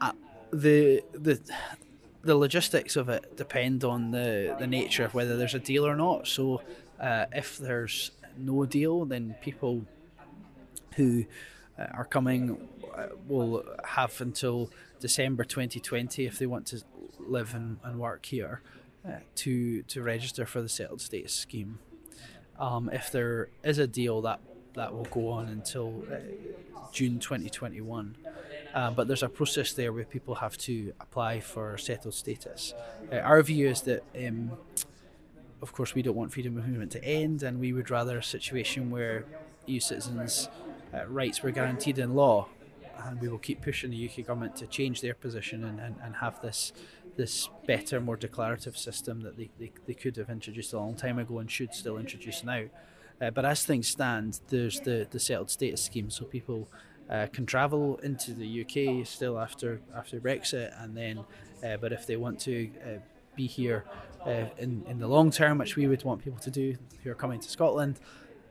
[0.00, 0.12] Uh,
[0.52, 1.40] the the
[2.22, 5.96] the logistics of it depend on the, the nature of whether there's a deal or
[5.96, 6.26] not.
[6.28, 6.60] So,
[7.00, 9.84] uh, if there's no deal, then people
[10.96, 11.24] who
[11.78, 16.82] uh, are coming uh, will have until December 2020 if they want to
[17.18, 18.60] live and, and work here
[19.06, 21.78] uh, to to register for the settled status scheme.
[22.58, 24.40] Um, if there is a deal, that
[24.74, 26.16] that will go on until uh,
[26.92, 28.16] June 2021.
[28.72, 32.72] Uh, but there's a process there where people have to apply for settled status.
[33.12, 34.52] Uh, our view is that, um,
[35.62, 38.22] of course, we don't want freedom of movement to end, and we would rather a
[38.22, 39.24] situation where
[39.66, 40.48] EU citizens'
[40.94, 42.48] uh, rights were guaranteed in law.
[43.04, 46.16] And we will keep pushing the UK government to change their position and, and, and
[46.16, 46.72] have this
[47.16, 51.18] this better, more declarative system that they, they, they could have introduced a long time
[51.18, 52.64] ago and should still introduce now.
[53.20, 56.68] Uh, but as things stand, there's the, the settled status scheme, so people
[57.10, 61.18] uh, can travel into the UK still after after Brexit, and then,
[61.64, 62.98] uh, but if they want to uh,
[63.34, 63.84] be here
[64.26, 67.14] uh, in, in the long term, which we would want people to do who are
[67.14, 67.98] coming to Scotland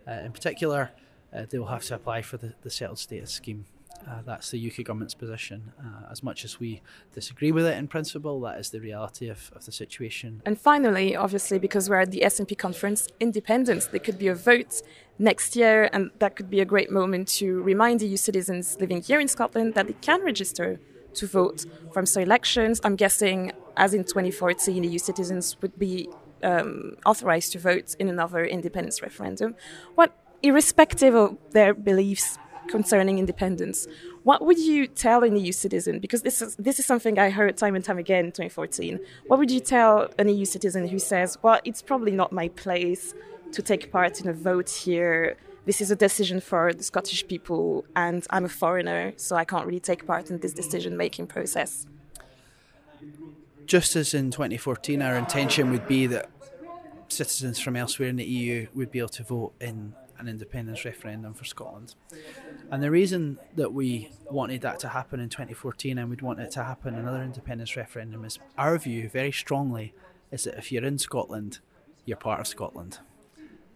[0.08, 0.92] uh, in particular,
[1.34, 3.66] uh, they will have to apply for the, the settled status scheme.
[4.08, 5.74] Uh, that's the UK government's position.
[5.80, 6.82] Uh, as much as we
[7.14, 10.42] disagree with it in principle, that is the reality of, of the situation.
[10.46, 14.82] And finally, obviously, because we're at the SNP conference, independence, there could be a vote
[15.20, 19.20] next year, and that could be a great moment to remind EU citizens living here
[19.20, 20.80] in Scotland that they can register
[21.16, 22.80] to vote from so elections.
[22.84, 26.10] I'm guessing, as in 2014, EU citizens would be
[26.44, 29.56] um, authorized to vote in another independence referendum.
[29.96, 30.12] What,
[30.44, 32.38] irrespective of their beliefs
[32.68, 33.88] concerning independence,
[34.24, 36.00] what would you tell an EU citizen?
[36.00, 39.00] Because this is this is something I heard time and time again in 2014.
[39.28, 43.14] What would you tell an EU citizen who says, "Well, it's probably not my place
[43.54, 45.38] to take part in a vote here"?
[45.66, 49.68] this is a decision for the Scottish people, and I'm a foreigner, so I can't
[49.68, 51.86] really take part in this decision making process.
[53.70, 56.30] Just as in 2014, our intention would be that
[57.08, 61.34] citizens from elsewhere in the EU would be able to vote in an independence referendum
[61.34, 61.96] for Scotland.
[62.70, 66.52] And the reason that we wanted that to happen in 2014 and we'd want it
[66.52, 69.94] to happen another independence referendum is our view very strongly
[70.30, 71.60] is that if you're in Scotland,
[72.06, 73.00] you're part of Scotland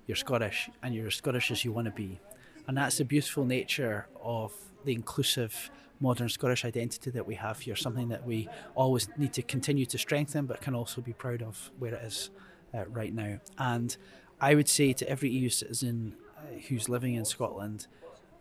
[0.05, 2.19] you're Scottish and you're as Scottish as you want to be.
[2.67, 4.53] And that's the beautiful nature of
[4.85, 5.71] the inclusive
[6.03, 9.97] modern Scottish identity that we have here, something that we always need to continue to
[9.97, 12.29] strengthen but can also be proud of where it is
[12.75, 13.39] uh, right now.
[13.57, 13.95] And
[14.39, 17.87] I would say to every EU citizen uh, who's living in Scotland,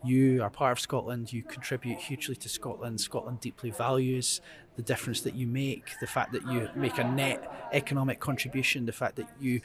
[0.04, 3.00] you are part of Scotland, you contribute hugely to Scotland.
[3.00, 4.40] Scotland deeply values
[4.74, 8.92] the difference that you make, the fact that you make a net economic contribution, the
[8.92, 9.60] fact that you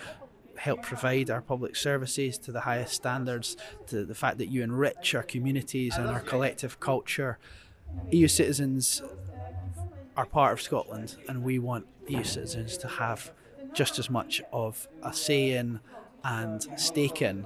[0.57, 3.57] help provide our public services to the highest standards,
[3.87, 7.37] to the fact that you enrich our communities and our collective culture.
[8.11, 9.01] EU citizens
[10.15, 13.31] are part of Scotland, and we want EU citizens to have
[13.73, 15.79] just as much of a say in
[16.23, 17.45] and stake in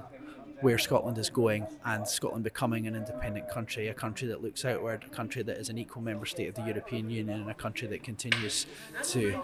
[0.60, 5.04] where Scotland is going and Scotland becoming an independent country, a country that looks outward,
[5.04, 7.88] a country that is an equal member state of the European Union, and a country
[7.88, 8.66] that continues
[9.02, 9.42] to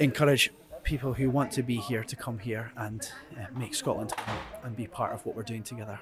[0.00, 0.50] encourage
[0.82, 4.12] people who want to be here to come here and uh, make Scotland
[4.64, 6.00] and be part of what we're doing together.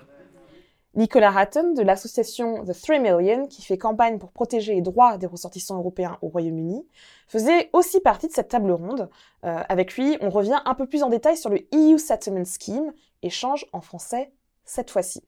[0.97, 5.27] Nicolas Hatton de l'association The 3 Million, qui fait campagne pour protéger les droits des
[5.27, 6.85] ressortissants européens au Royaume-Uni,
[7.29, 9.09] faisait aussi partie de cette table ronde.
[9.45, 12.93] Euh, avec lui, on revient un peu plus en détail sur le EU Settlement Scheme,
[13.23, 14.33] échange en français
[14.65, 15.23] cette fois-ci.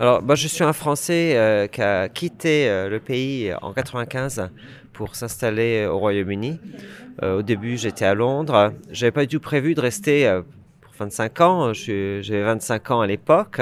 [0.00, 4.48] Alors, bah, je suis un Français euh, qui a quitté euh, le pays en 95
[4.92, 6.60] pour s'installer au Royaume-Uni.
[7.22, 8.72] Au début, j'étais à Londres.
[8.90, 10.40] J'avais pas du tout prévu de rester
[10.80, 11.72] pour 25 ans.
[11.72, 13.60] J'avais 25 ans à l'époque.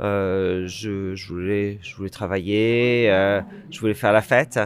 [0.00, 4.60] Euh, je, je, voulais, je voulais travailler, euh, je voulais faire la fête.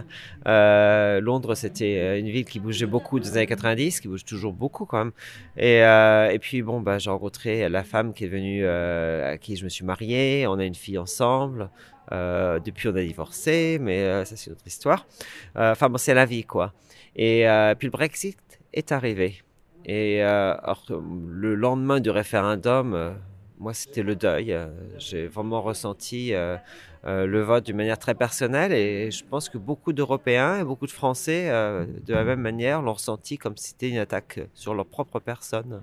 [0.48, 4.86] Euh, Londres, c'était une ville qui bougeait beaucoup des années 90, qui bouge toujours beaucoup
[4.86, 5.12] quand même.
[5.56, 9.64] Et, et puis bon, bah, j'ai rencontré la femme qui est venue, à qui je
[9.64, 10.46] me suis marié.
[10.48, 11.70] On a une fille ensemble.
[12.10, 15.06] depuis, on a divorcé, mais ça c'est une autre histoire.
[15.54, 16.72] Enfin bon, c'est la vie quoi.
[17.16, 17.44] Et
[17.78, 18.38] puis le Brexit
[18.72, 19.42] est arrivé.
[19.86, 23.14] Et alors, le lendemain du référendum,
[23.60, 24.52] moi, c'était le deuil.
[24.52, 24.68] Euh,
[24.98, 26.56] j'ai vraiment ressenti euh,
[27.04, 30.86] euh, le vote d'une manière très personnelle et je pense que beaucoup d'Européens et beaucoup
[30.86, 34.86] de Français, de la même manière, l'ont ressenti comme si c'était une attaque sur leur
[34.86, 35.82] propre personne.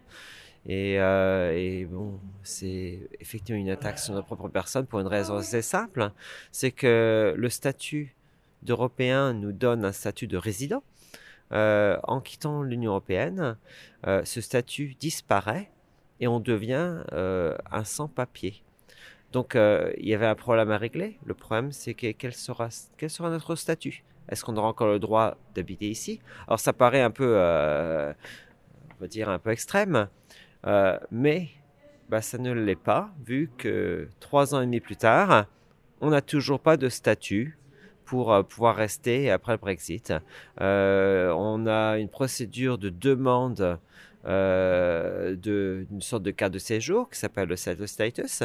[0.65, 5.61] Et, et bon, c'est effectivement une attaque sur notre propre personne pour une raison assez
[5.61, 6.11] simple,
[6.51, 8.15] c'est que le statut
[8.63, 10.83] d'Européen nous donne un statut de résident.
[11.51, 13.55] en quittant l'Union européenne,
[14.05, 15.69] ce statut disparaît
[16.19, 18.63] et on devient euh, un sans-papier.
[19.31, 21.17] Donc euh, il y avait un problème à régler.
[21.25, 22.69] Le problème, c'est que quel sera,
[23.21, 24.03] notre statut?
[24.29, 26.19] Est-ce qu'on aura encore le droit d'habiter ici?
[26.47, 28.13] Alors ça paraît un peu, euh,
[28.97, 30.07] on va dire un peu extrême,
[31.11, 31.49] mais
[32.09, 35.45] bah, ça ne l'est pas, vu que trois ans et demi plus tard,
[36.01, 37.57] on n'a toujours pas de statut
[38.05, 40.13] pour pouvoir rester après le Brexit.
[40.59, 43.79] on a une procédure de demande
[44.27, 48.43] d'une sorte de carte de séjour qui s'appelle le settled status.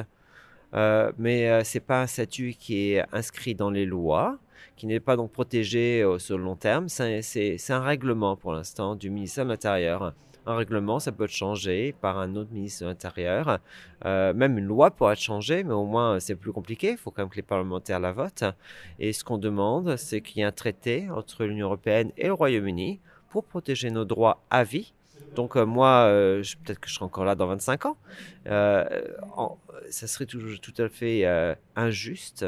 [0.75, 4.39] Euh, mais euh, c'est pas un statut qui est inscrit dans les lois,
[4.77, 6.89] qui n'est pas donc protégé sur le long terme.
[6.89, 10.15] C'est un règlement pour l'instant du ministère de l'Intérieur.
[10.45, 13.61] Un règlement, ça peut être changé par un autre ministre de l'Intérieur.
[14.05, 16.93] même une loi pourrait être changée, mais au moins c'est plus compliqué.
[16.93, 18.45] Il faut quand même que les parlementaires la votent.
[18.99, 22.33] Et ce qu'on demande, c'est qu'il y ait un traité entre l'Union européenne et le
[22.33, 24.95] Royaume-Uni pour protéger nos droits à vie
[25.35, 27.97] Donc euh, moi, euh, peut-être que je serai encore là dans 25 ans.
[28.47, 28.85] Euh,
[29.91, 32.47] ça serait tout, tout à fait euh, injuste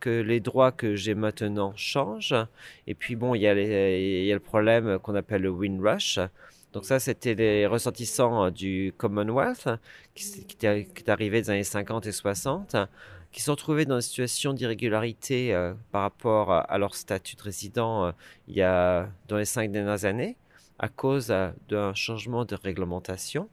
[0.00, 2.34] que les droits que j'ai maintenant changent.
[2.86, 6.18] Et puis bon, il y a, le problème qu'on appelle le Windrush.
[6.72, 9.68] Donc ça, c'était les ressortissants du Commonwealth
[10.14, 12.76] qui, qui qui est arrivé des années 50 et 60
[13.32, 15.54] qui se sont retrouvés dans une situation d'irrégularité
[15.90, 18.12] par rapport à, leur statut de résident
[18.48, 20.36] il y a dans les cinq dernières années
[20.78, 23.48] à cause euh, d'un changement de réglementation.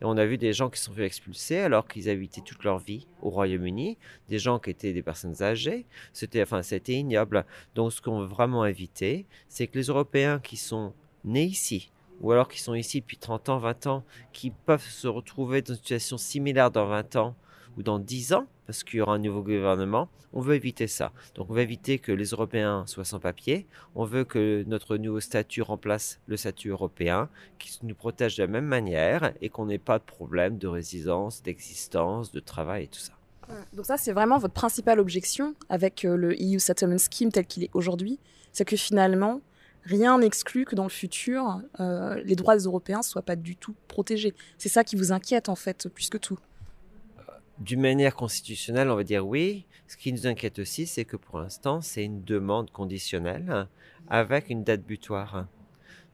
[0.00, 2.78] Et on a vu des gens qui sont fait expulser alors qu'ils habitaient toute leur
[2.78, 5.86] vie au Royaume-Uni, des gens qui étaient des personnes âgées.
[6.12, 7.44] C'était, enfin, c'était ignoble.
[7.74, 10.92] Donc, ce qu'on veut vraiment éviter, c'est que les Européens qui sont
[11.24, 15.08] nés ici, ou alors qui sont ici depuis 30 ans, 20 ans, qui peuvent se
[15.08, 17.34] retrouver dans une situation similaire dans 20 ans
[17.76, 21.12] ou dans 10 ans, parce qu'il y aura un nouveau gouvernement, on veut éviter ça.
[21.34, 25.20] Donc on veut éviter que les Européens soient sans papier, on veut que notre nouveau
[25.20, 29.78] statut remplace le statut européen, qui nous protège de la même manière et qu'on n'ait
[29.78, 33.12] pas de problème de résidence, d'existence, de travail et tout ça.
[33.74, 37.64] Donc ça, c'est vraiment votre principale objection avec euh, le EU Settlement Scheme tel qu'il
[37.64, 38.18] est aujourd'hui,
[38.52, 39.40] c'est que finalement,
[39.84, 43.74] rien n'exclut que dans le futur, euh, les droits des Européens soient pas du tout
[43.88, 44.34] protégés.
[44.58, 46.38] C'est ça qui vous inquiète en fait, plus que tout.
[47.58, 49.66] D'une manière constitutionnelle, on va dire oui.
[49.86, 53.68] Ce qui nous inquiète aussi, c'est que pour l'instant, c'est une demande conditionnelle
[54.08, 55.46] avec une date butoir.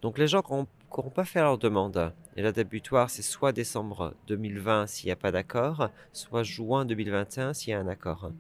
[0.03, 3.53] Donc les gens qui n'auront pas fait leur demande, et la date butoir, c'est soit
[3.53, 8.31] décembre 2020 s'il n'y a pas d'accord, soit juin 2021 s'il y a un accord.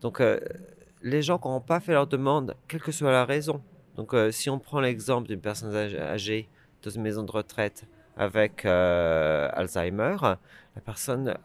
[0.00, 0.40] Donc euh,
[1.02, 3.62] les gens qui n'auront pas fait leur demande, quelle que soit la raison.
[3.96, 6.48] Donc euh, si on prend l'exemple d'une personne âgée-
[6.82, 7.84] dans une maison de retraite
[8.16, 11.36] avec euh, Alzheimer, la personne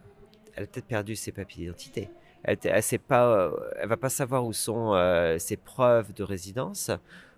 [0.57, 2.09] elle a peut-être perdu ses papiers d'identité.
[2.43, 6.91] Elle, sait euh, elle va pas savoir où sont euh, ses preuves de résidence.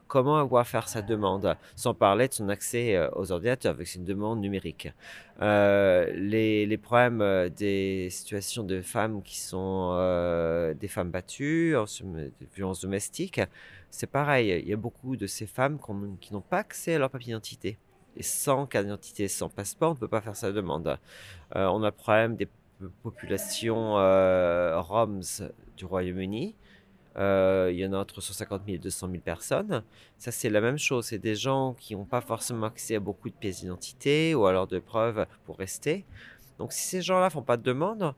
[0.08, 3.94] Comment elle va faire sa demande, sans parler de son accès euh, aux ordinateurs avec
[3.94, 4.92] une demande numérique.
[5.40, 9.94] Les, problèmes des situations de femmes qui sont
[10.80, 13.42] des femmes battues, en sum- de violences domestiques,
[13.92, 14.62] c'est pareil.
[14.64, 15.78] Il y a beaucoup de ces femmes
[16.22, 17.78] qui n'ont pas accès à leur papier d'identité.
[18.18, 20.98] Et sans carte d'identité, sans passeport, on ne peut pas faire sa demande.
[21.56, 22.48] On a le problème des
[22.88, 25.22] populations euh, roms
[25.78, 26.56] du Royaume-Uni.
[27.18, 29.84] Euh, il y en a entre 150 000 et 200 000 personnes.
[30.18, 31.06] Ça, c'est la même chose.
[31.08, 34.68] C'est des gens qui n'ont pas forcément accès à beaucoup de pièces d'identité ou alors
[34.68, 36.06] de preuves pour rester.
[36.58, 38.14] Donc, si ces gens-là font pas de demande,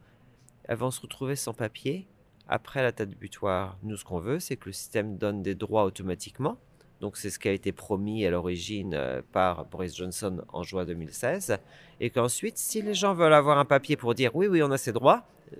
[0.65, 2.07] elles vont se retrouver sans papier
[2.47, 3.77] après la date butoir.
[3.83, 6.57] Nous, ce qu'on veut, c'est que le système donne des droits automatiquement.
[7.01, 10.85] Donc, c'est ce qui a été promis à l'origine euh, par Boris Johnson en juin
[10.85, 11.57] 2016.
[11.99, 14.77] Et qu'ensuite, si les gens veulent avoir un papier pour dire oui, oui, on a
[14.77, 15.57] ces droits, euh,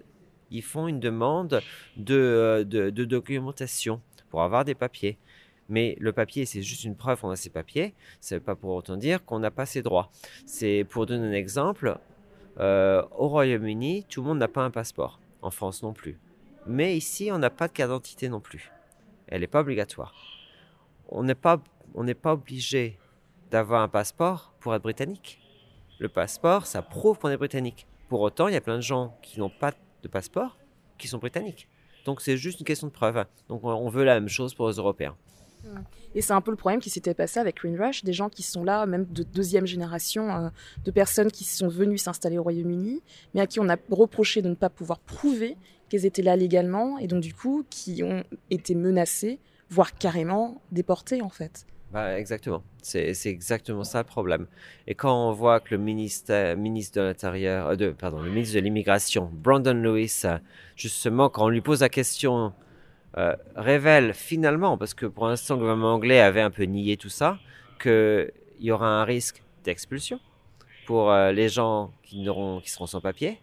[0.51, 1.61] ils font une demande
[1.97, 5.17] de, euh, de, de documentation pour avoir des papiers.
[5.67, 7.95] Mais le papier, c'est juste une preuve qu'on a ces papiers.
[8.19, 10.11] Ça ne veut pas pour autant dire qu'on n'a pas ces droits.
[10.45, 11.97] C'est pour donner un exemple.
[12.59, 15.19] au Royaume-Uni, tout le monde n'a pas un passeport.
[15.41, 16.19] En France non plus.
[16.67, 18.71] Mais ici, on n'a pas de carte d'identité non plus.
[19.27, 20.13] Elle n'est pas obligatoire.
[21.11, 21.61] On n'est pas,
[22.21, 22.97] pas obligé
[23.51, 25.39] d'avoir un passeport pour être britannique.
[25.99, 27.85] Le passeport, ça prouve qu'on est britannique.
[28.09, 29.71] Pour autant, il y a plein de gens qui n'ont pas
[30.03, 30.57] de passeport
[30.97, 31.67] qui sont britanniques.
[32.05, 33.23] Donc c'est juste une question de preuve.
[33.49, 35.15] Donc on- veut la même chose pour les Européens.
[36.15, 38.63] Et c'est un peu le problème qui s'était passé avec Windrush, des gens qui sont
[38.63, 40.49] là, même de deuxième génération, euh,
[40.83, 43.01] de personnes qui sont venues s'installer au Royaume-Uni,
[43.35, 46.97] mais à qui on a reproché de ne pas pouvoir prouver qu'elles étaient là légalement,
[46.97, 49.37] et donc du coup, qui ont été menacées,
[49.71, 51.65] voire carrément déportées en fait.
[51.91, 52.63] Bah, exactement.
[52.81, 54.47] C'est exactement ça le problème.
[54.87, 59.29] Et quand on voit que le ministre de l'Intérieur, euh, pardon, le ministre de l'Immigration,
[59.33, 60.37] Brandon Lewis, euh,
[60.77, 62.53] justement, quand on lui pose la question,
[63.17, 67.09] euh, révèle finalement, parce que pour l'instant, le gouvernement anglais avait un peu nié tout
[67.09, 67.39] ça,
[67.81, 68.31] qu'il
[68.61, 70.19] y aura un risque d'expulsion
[70.87, 72.27] pour les gens qui,
[72.63, 73.39] qui seront sans papier.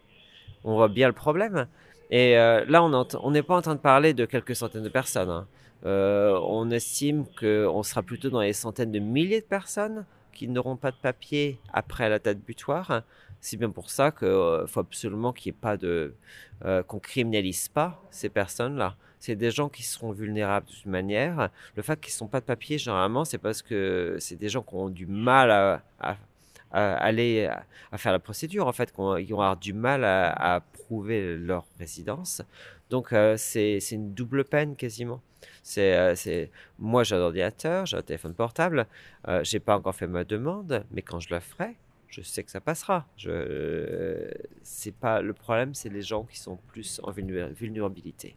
[0.64, 1.67] On voit bien le problème.
[2.11, 5.31] Et là, on n'est pas en train de parler de quelques centaines de personnes.
[5.31, 5.47] hein.
[5.87, 10.77] Euh, on estime qu'on sera plutôt dans les centaines de milliers de personnes qui n'auront
[10.77, 13.03] pas de papier après la date butoir.
[13.41, 16.14] C'est bien pour ça qu'il faut absolument qu'il n'y ait pas de.
[16.64, 18.97] euh, qu'on criminalise pas ces personnes-là.
[19.21, 21.51] C'est des gens qui seront vulnérables de toute manière.
[21.77, 24.75] Le fait qu'ils n'ont pas de papier, généralement, c'est parce que c'est des gens qui
[24.75, 25.51] ont du mal
[26.01, 26.17] à-
[26.70, 27.50] à aller
[27.92, 31.64] à, faire la procédure, en fait, qui ont, qui vont du mal à, prouver leur
[31.78, 32.42] résidence.
[32.90, 35.21] Donc, euh, c'est une double peine quasiment.
[35.62, 36.46] C'est, euh,
[36.79, 38.87] moi, j'ai un ordinateur, j'ai un téléphone portable.
[39.29, 41.77] Euh, j'ai pas encore fait ma demande, mais quand je la ferai,
[42.08, 43.06] je sais que ça passera.
[43.16, 44.31] Je,
[44.62, 48.35] c'est pas le problème, c'est les gens qui sont plus en vulnéra- vulnérabilité.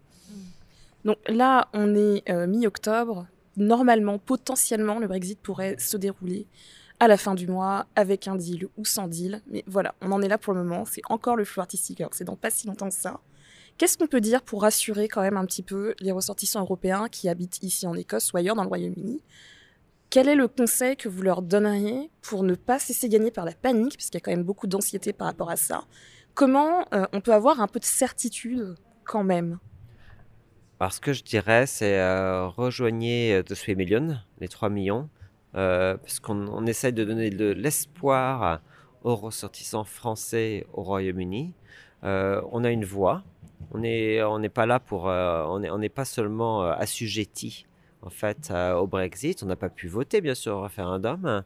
[1.06, 3.28] Donc là, on est euh, mi-octobre.
[3.58, 6.48] Normalement, potentiellement, le Brexit pourrait se dérouler
[7.02, 9.42] à la fin du mois, avec un deal ou sans deal.
[9.48, 10.86] Mais voilà, on en est là pour le moment.
[10.86, 13.22] C'est encore le flou artistique, alors c'est dans pas si longtemps que ça.
[13.80, 17.28] Qu'est-ce qu'on peut dire pour rassurer quand même un petit peu les ressortissants européens qui
[17.28, 19.24] habitent ici en Écosse ou ailleurs dans le Royaume-Uni?
[20.12, 23.46] Quel est le conseil que vous leur donneriez pour ne pas se laisser gagner par
[23.46, 25.86] la panique, puisqu'il y a quand même beaucoup d'anxiété par rapport à ça?
[26.36, 28.76] Comment euh, on peut avoir un peu de certitude
[29.06, 29.58] quand même?
[30.80, 35.10] Alors, que je dirais, c'est euh, rejoignez The 3 Million, les 3 millions,
[35.56, 38.62] euh, puisqu'on on essaie de donner de l'espoir
[39.04, 41.54] aux ressortissants français au Royaume-Uni.
[42.04, 43.24] Euh, on a une voix.
[43.74, 45.10] On n'est pas là pour.
[45.10, 47.66] euh, on n'est pas seulement euh, assujetti
[48.02, 49.44] en fait au Brexit.
[49.44, 51.44] On n'a pas pu voter bien sûr au référendum.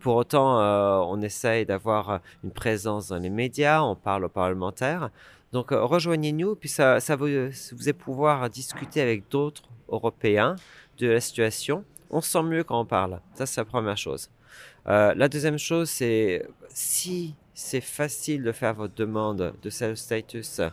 [0.00, 0.58] Pour autant,
[1.10, 3.82] on essaye d'avoir une présence dans les médias.
[3.82, 5.10] On parle aux parlementaires.
[5.52, 7.28] Donc rejoignez-nous, puis ça, vous,
[7.72, 10.56] vous pouvoir discuter avec d'autres Européens
[10.96, 11.84] de la situation.
[12.14, 13.18] On se sent mieux quand on parle.
[13.34, 14.30] Ça, c'est la première chose.
[14.86, 20.70] Euh, la deuxième chose, c'est si c'est facile de faire votre demande de self-status, euh,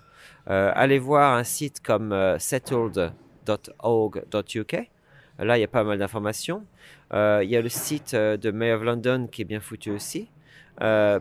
[0.75, 4.89] allez voir un site comme euh, settled.org.uk.
[5.39, 6.63] Là, il y a pas mal d'informations.
[7.11, 10.29] Il y a le site de Mayor of London qui est bien foutu aussi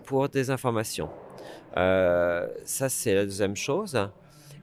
[0.04, 1.08] pour des informations.
[1.74, 3.98] Ça, c'est la deuxième chose.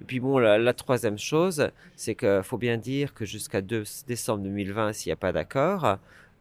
[0.02, 4.44] Et puis bon, la, troisième chose, c'est qu'il faut bien dire que jusqu'à 2 décembre
[4.44, 5.98] 2020, s'il n'y a pas d'accord,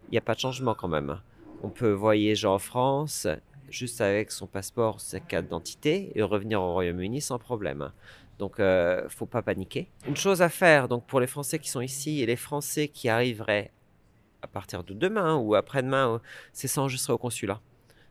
[0.08, 1.20] il n'y a pas de changement quand même.
[1.62, 3.26] On peut voyager en France
[3.70, 7.90] juste avec son passeport, sa carte d'identité et revenir au Royaume-Uni sans problème.
[8.38, 9.88] Donc, euh, faut pas paniquer.
[10.06, 13.08] Une chose à faire, donc pour les Français qui sont ici et les Français qui
[13.08, 13.72] arriveraient
[14.42, 16.20] à partir de demain ou après-demain,
[16.52, 17.60] c'est s'enregistrer au consulat.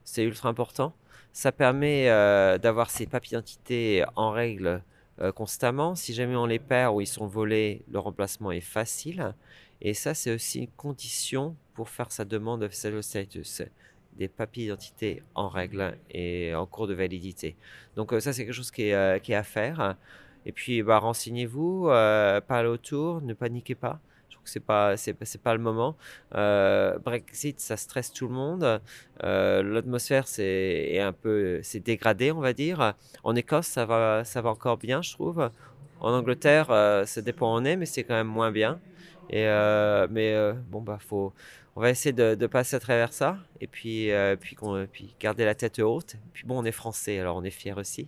[0.04, 0.94] C'est ultra important.
[1.32, 4.82] Ça permet euh, d'avoir ses papiers d'identité en règle
[5.22, 5.96] euh, constamment.
[5.96, 9.34] Si jamais on les perd ou ils sont volés, le remplacement est facile.
[9.82, 13.62] Et ça, c'est aussi une condition pour faire sa demande de settled status.
[14.18, 17.56] Des papiers d'identité en règle et en cours de validité.
[17.96, 19.98] Donc euh, ça, c'est quelque chose qui est, euh, qui est à faire.
[20.46, 24.00] Et puis, bah, renseignez-vous, euh, parlez autour, ne paniquez pas.
[24.46, 25.98] Que c'est pas, c'est, pas le moment.
[26.36, 28.82] Euh, Brexit, ça stresse tout le monde.
[29.24, 30.44] Euh, l'atmosphère, c'est
[30.92, 32.94] est un peu, c'est dégradé, on va dire.
[33.24, 35.50] En Écosse, ça va, ça va encore bien, je trouve.
[36.00, 38.80] En Angleterre, euh, ça dépend où on est, mais c'est quand même moins bien.
[39.30, 40.36] Et euh, mais
[40.70, 41.34] bon bah faut,
[41.76, 45.56] on va essayer de, passer à travers ça et puis puis qu'on puis garder la
[45.56, 46.16] tête haute.
[46.16, 48.08] Et puis bon, on est français, alors on est fiers aussi.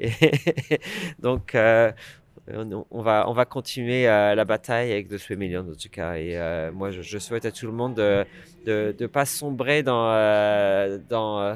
[0.00, 0.10] Et
[1.18, 1.92] donc euh,
[2.54, 5.88] on, on va on va continuer euh, la bataille avec The 3 Million en tout
[5.90, 6.14] cas.
[6.16, 8.24] Et euh, moi, je, souhaite à tout le monde de
[8.66, 11.54] de, de pas sombrer dans euh, dans euh,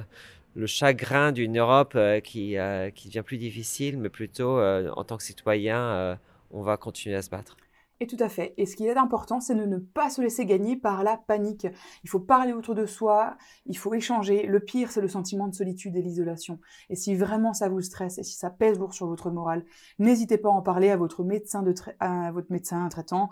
[0.54, 5.04] le chagrin d'une Europe euh, qui euh, qui devient plus difficile, mais plutôt euh, en
[5.04, 6.16] tant que citoyen, euh,
[6.50, 7.56] on va continuer à se battre.
[8.00, 8.54] Et tout à fait.
[8.56, 11.66] Et ce qui est important, c'est de ne pas se laisser gagner par la panique.
[12.02, 13.36] Il faut parler autour de soi,
[13.66, 14.46] il faut échanger.
[14.46, 16.58] Le pire, c'est le sentiment de solitude et l'isolation.
[16.90, 19.64] Et si vraiment ça vous stresse et si ça pèse lourd sur votre morale,
[19.98, 21.72] n'hésitez pas à en parler à votre médecin, de
[22.32, 23.30] votre médecin traitant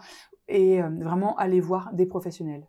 [0.48, 2.66] et euh, vraiment aller voir des professionnels.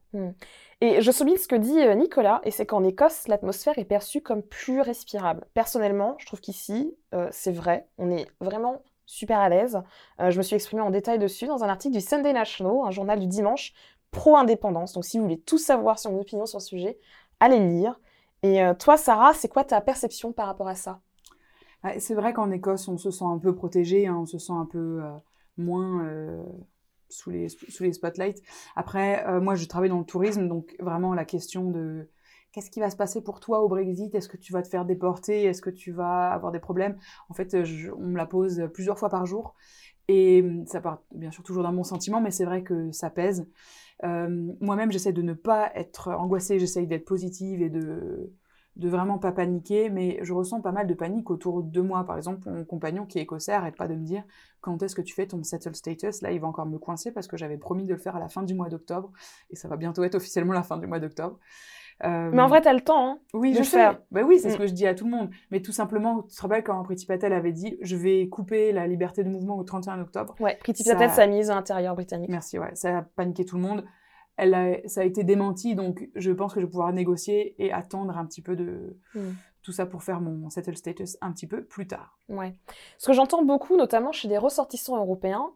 [0.81, 4.21] Et je souligne ce que dit euh, Nicolas, et c'est qu'en Écosse, l'atmosphère est perçue
[4.21, 5.45] comme plus respirable.
[5.53, 9.81] Personnellement, je trouve qu'ici, euh, c'est vrai, on est vraiment super à l'aise.
[10.19, 12.91] Euh, je me suis exprimée en détail dessus dans un article du Sunday National, un
[12.91, 13.73] journal du dimanche
[14.11, 14.93] pro-indépendance.
[14.93, 16.99] Donc si vous voulez tout savoir sur mon opinion sur le sujet,
[17.39, 17.99] allez le lire.
[18.43, 21.01] Et euh, toi, Sarah, c'est quoi ta perception par rapport à ça?
[21.83, 24.53] Ouais, c'est vrai qu'en Écosse, on se sent un peu protégé, hein, on se sent
[24.53, 25.11] un peu euh,
[25.57, 26.05] moins
[27.09, 28.41] sous, les, spotlights.
[28.75, 32.07] Après, moi, je travaille dans le tourisme, donc vraiment la question de
[32.53, 34.15] qu'est-ce qui va se passer pour toi au Brexit?
[34.15, 35.43] Est-ce que tu vas te faire déporter?
[35.43, 36.97] Est-ce que tu vas avoir des problèmes?
[37.29, 37.53] En fait,
[37.97, 39.55] on me la pose plusieurs fois par jour.
[40.07, 43.09] Et hum, ça part bien sûr toujours d'un bon sentiment, mais c'est vrai que ça
[43.09, 43.47] pèse.
[44.03, 48.33] Moi-même, j'essaie de ne pas être angoissée, j'essaie d'être positive et de,
[48.75, 52.03] de vraiment pas paniquer, mais je ressens pas mal de panique autour de moi.
[52.05, 54.23] Par exemple, mon compagnon qui est écossais arrête pas de me dire
[54.61, 56.21] quand est-ce que tu fais ton settle status?
[56.21, 58.29] Là, il va encore me coincer parce que j'avais promis de le faire à la
[58.29, 59.11] fin du mois d'octobre
[59.49, 61.39] et ça va bientôt être officiellement la fin du mois d'octobre.
[62.03, 63.77] Euh, Mais en vrai, t'as le temps, hein oui, de je le sais.
[63.77, 64.01] faire.
[64.11, 64.51] Bah oui, c'est Mm.
[64.51, 65.29] ce que je dis à tout le monde.
[65.51, 68.87] Mais tout simplement, tu te rappelles quand Priti Patel avait dit je vais couper la
[68.87, 70.35] liberté de mouvement au 31 octobre.
[70.39, 72.29] Ouais, Priti Ça- Patel s'est mise à l'intérieur britannique.
[72.29, 73.85] Merci, ouais, ça a paniqué tout le monde.
[74.35, 77.71] Elle a- ça a été démenti, donc je pense que je vais pouvoir négocier et
[77.71, 79.19] attendre un petit peu de Mm.
[79.63, 82.19] Tout ça pour faire mon settle status un petit peu plus tard.
[82.29, 82.53] Ouais.
[82.97, 85.51] Ce que j'entends beaucoup, notamment chez des ressortissants européens,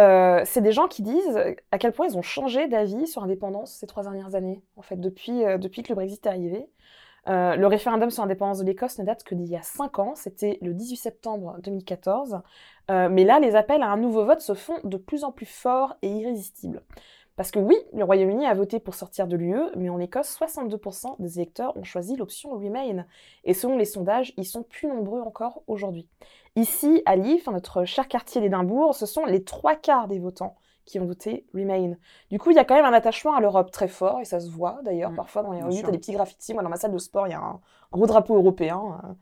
[0.00, 1.38] euh, c'est des gens qui disent
[1.70, 4.96] à quel point ils ont changé d'avis sur l'indépendance ces trois dernières années, en fait,
[4.96, 6.66] depuis, euh, depuis que le Brexit est arrivé.
[7.28, 10.14] Euh, le référendum sur l'indépendance de l'Écosse ne date que d'il y a cinq ans,
[10.14, 12.40] c'était le 18 septembre 2014.
[12.90, 15.46] Euh, mais là, les appels à un nouveau vote se font de plus en plus
[15.46, 16.82] forts et irrésistibles.
[17.40, 21.16] Parce que oui, le Royaume-Uni a voté pour sortir de l'UE, mais en Écosse, 62%
[21.20, 23.06] des électeurs ont choisi l'option Remain.
[23.44, 26.06] Et selon les sondages, ils sont plus nombreux encore aujourd'hui.
[26.54, 31.00] Ici, à Leith, notre cher quartier d'Édimbourg, ce sont les trois quarts des votants qui
[31.00, 31.94] ont voté Remain.
[32.30, 34.38] Du coup, il y a quand même un attachement à l'Europe très fort, et ça
[34.38, 36.52] se voit d'ailleurs Mm, parfois dans les rues, t'as des petits graffitis.
[36.52, 37.58] Moi, dans ma salle de sport, il y a un
[37.90, 39.00] gros drapeau européen.
[39.02, 39.12] euh,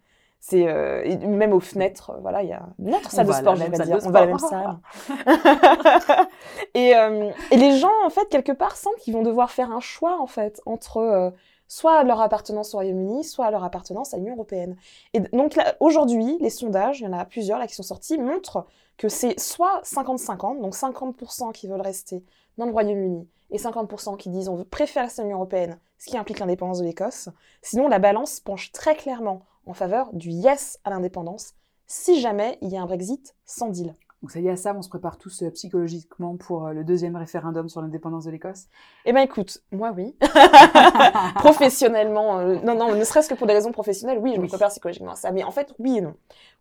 [0.41, 3.57] C'est euh, même aux fenêtres, euh, voilà, il y a notre salle de à sport,
[3.57, 3.99] salle dire.
[4.05, 4.79] On va à la même salle.
[6.75, 9.81] et, euh, et les gens, en fait, quelque part, sentent qu'ils vont devoir faire un
[9.81, 11.31] choix, en fait, entre euh,
[11.67, 14.77] soit leur appartenance au Royaume-Uni, soit leur appartenance à l'Union européenne.
[15.13, 18.67] Et donc aujourd'hui, les sondages, il y en a plusieurs là qui sont sortis, montrent
[18.97, 22.25] que c'est soit 50-50, donc 50% qui veulent rester
[22.57, 26.07] dans le Royaume-Uni et 50% qui disent on veut préférer rester dans l'Union européenne, ce
[26.07, 27.29] qui implique l'indépendance de l'Écosse.
[27.63, 31.55] Sinon, la balance penche très clairement en faveur du yes à l'indépendance
[31.87, 33.95] si jamais il y a un Brexit sans deal.
[34.23, 36.83] Donc ça y est, à ça, on se prépare tous euh, psychologiquement pour euh, le
[36.83, 38.65] deuxième référendum sur l'indépendance de l'Écosse?
[39.05, 40.17] Eh ben écoute, moi oui.
[41.37, 44.71] Professionnellement, euh, non, non, ne serait-ce que pour des raisons professionnelles, oui, je me prépare
[44.71, 45.31] psychologiquement à ça.
[45.31, 46.15] Mais en fait, oui et non.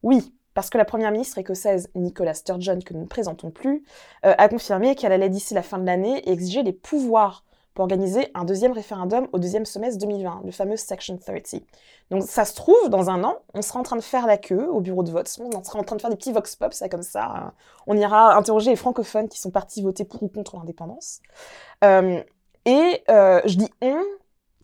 [0.03, 3.83] Oui, parce que la première ministre écossaise, Nicola Sturgeon, que nous ne présentons plus,
[4.23, 7.43] a confirmé qu'elle allait d'ici la fin de l'année exiger les pouvoirs
[7.77, 11.61] pour organiser un deuxième référendum au deuxième semestre 2020, le fameux Section 30.
[12.09, 14.67] Donc ça se trouve, dans un an, on sera en train de faire la queue
[14.67, 16.89] au bureau de vote, on sera en train de faire des petits vox pop, ça
[16.89, 17.25] comme ça.
[17.35, 17.49] euh,
[17.85, 21.19] On ira interroger les francophones qui sont partis voter pour ou contre l'indépendance.
[21.83, 22.19] Euh,
[22.65, 24.01] et euh, je dis on,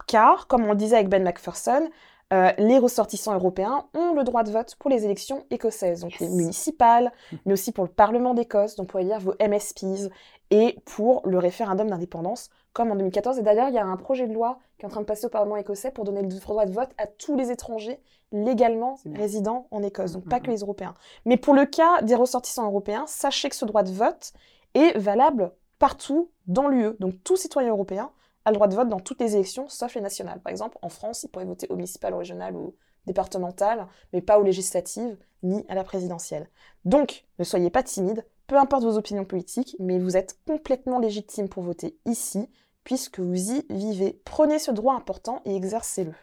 [0.07, 1.91] car, comme on le disait avec Ben McPherson,
[2.33, 6.29] euh, les ressortissants européens ont le droit de vote pour les élections écossaises, donc les
[6.29, 7.11] municipales,
[7.45, 10.09] mais aussi pour le Parlement d'Écosse, donc pour élire vos MSPs,
[10.49, 13.39] et pour le référendum d'indépendance, comme en 2014.
[13.39, 15.25] Et d'ailleurs, il y a un projet de loi qui est en train de passer
[15.25, 17.99] au Parlement écossais pour donner le droit de vote à tous les étrangers
[18.31, 20.95] légalement résidents en Écosse, donc pas que les Européens.
[21.25, 24.33] Mais pour le cas des ressortissants européens, sachez que ce droit de vote
[24.73, 26.95] est valable partout dans l'UE.
[26.99, 28.11] Donc tout citoyen européen
[28.45, 30.41] a le droit de vote dans toutes les élections, sauf les nationales.
[30.41, 34.39] Par exemple, en France, il pourrait voter au municipal, au régional ou départemental, mais pas
[34.39, 36.49] aux législatives ni à la présidentielle.
[36.85, 41.49] Donc, ne soyez pas timide, peu importe vos opinions politiques, mais vous êtes complètement légitime
[41.49, 42.49] pour voter ici,
[42.83, 44.21] puisque vous y vivez.
[44.25, 46.13] Prenez ce droit important et exercez-le.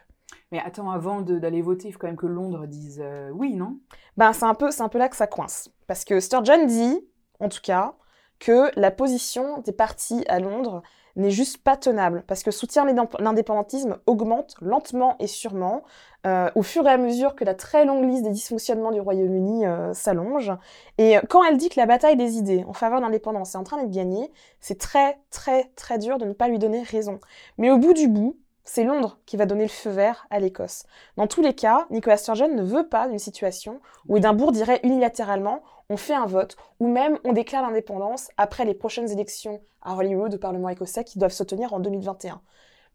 [0.53, 3.79] Mais attends, avant d'aller voter, il faut quand même que Londres dise euh, oui, non?
[4.17, 5.71] Ben, c'est un, peu, c'est un peu là que ça coince.
[5.87, 7.01] Parce que Sturgeon dit,
[7.39, 7.95] en tout cas,
[8.39, 10.83] que la position des partis à Londres
[11.21, 12.25] n'est juste pas tenable.
[12.27, 15.83] Parce que soutien l'indép- l'indépendantisme augmente lentement et sûrement
[16.27, 19.67] euh, au fur et à mesure que la très longue liste des dysfonctionnements du Royaume-Uni
[19.67, 20.53] euh, s'allonge.
[20.99, 23.65] Et quand elle dit que la bataille des idées en faveur de l'indépendance est en
[23.65, 27.21] train d'être gagnée, c'est très, très, très dur de ne pas lui donner raison.
[27.57, 28.37] Mais au bout du bout,
[28.73, 30.85] c'est Londres qui va donner le feu vert à l'Écosse.
[31.17, 35.65] Dans tous les cas, Nicola Sturgeon ne veut pas d'une situation où Édimbourg dirait unilatéralement
[35.89, 40.35] on fait un vote, ou même on déclare l'indépendance après les prochaines élections à Holyrood
[40.35, 42.41] au Parlement écossais qui doivent se tenir en 2021.